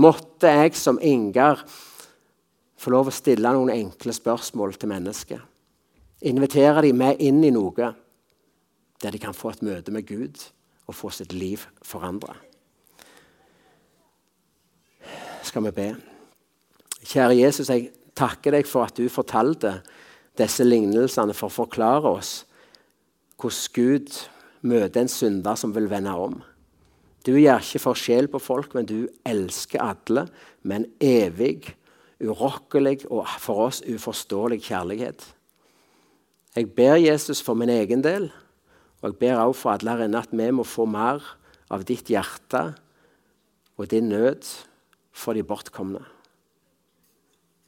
Måtte 0.00 0.50
jeg 0.50 0.74
som 0.78 0.98
Ingar 1.02 1.62
få 2.76 2.92
lov 2.92 3.08
å 3.08 3.14
stille 3.14 3.52
noen 3.54 3.72
enkle 3.72 4.14
spørsmål 4.14 4.74
til 4.78 4.90
mennesket. 4.90 5.40
Invitere 6.26 6.82
dem 6.86 6.98
med 6.98 7.20
inn 7.22 7.42
i 7.44 7.52
noe 7.54 7.92
der 9.02 9.12
de 9.12 9.20
kan 9.20 9.36
få 9.36 9.52
et 9.52 9.62
møte 9.62 9.92
med 9.92 10.06
Gud 10.08 10.40
og 10.88 10.96
få 10.96 11.10
sitt 11.12 11.32
liv 11.32 11.62
forandra. 11.84 12.34
Skal 15.44 15.66
vi 15.68 15.74
be? 15.76 15.88
Kjære 17.04 17.36
Jesus, 17.36 17.68
jeg 17.68 17.90
takker 18.16 18.56
deg 18.56 18.68
for 18.68 18.88
at 18.88 18.96
du 18.96 19.04
fortalte 19.12 19.76
disse 20.38 20.64
lignelsene 20.64 21.36
for 21.36 21.50
å 21.50 21.58
forklare 21.62 22.14
oss 22.16 22.32
hvordan 23.38 23.74
Gud 23.76 24.14
møter 24.64 25.02
en 25.02 25.10
synder 25.12 25.58
som 25.60 25.74
vil 25.76 25.90
vende 25.90 26.14
om. 26.16 26.38
Du 27.24 27.32
gjør 27.38 27.62
ikke 27.62 27.80
forskjell 27.80 28.28
på 28.28 28.40
folk, 28.42 28.74
men 28.76 28.88
du 28.88 29.06
elsker 29.24 29.80
alle 29.80 30.26
med 30.62 30.82
en 30.82 30.90
evig, 31.00 31.72
urokkelig 32.20 33.06
og 33.08 33.24
for 33.40 33.66
oss 33.68 33.80
uforståelig 33.88 34.60
kjærlighet. 34.68 35.24
Jeg 36.54 36.70
ber 36.76 37.00
Jesus 37.00 37.40
for 37.42 37.58
min 37.58 37.72
egen 37.72 38.04
del, 38.04 38.28
og 39.00 39.10
jeg 39.10 39.18
ber 39.20 39.40
også 39.40 39.60
for 39.60 39.74
alle 39.74 39.96
her 39.96 40.04
inne 40.06 40.20
at 40.20 40.36
vi 40.36 40.50
må 40.54 40.66
få 40.68 40.86
mer 40.86 41.24
av 41.72 41.82
ditt 41.88 42.12
hjerte 42.12 42.66
og 43.74 43.88
din 43.90 44.12
nød 44.12 44.44
for 45.14 45.34
de 45.34 45.42
bortkomne. 45.42 46.04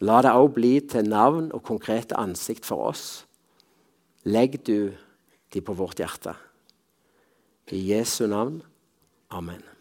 La 0.05 0.21
det 0.21 0.35
også 0.37 0.55
bli 0.55 0.75
til 0.85 1.09
navn 1.09 1.49
og 1.57 1.65
konkrete 1.65 2.19
ansikt 2.21 2.69
for 2.69 2.93
oss. 2.93 3.25
Legg 4.29 4.61
du 4.67 4.93
de 5.53 5.63
på 5.65 5.75
vårt 5.77 6.03
hjerte. 6.03 6.35
I 7.73 7.81
Jesu 7.95 8.27
navn. 8.29 8.61
Amen. 9.31 9.76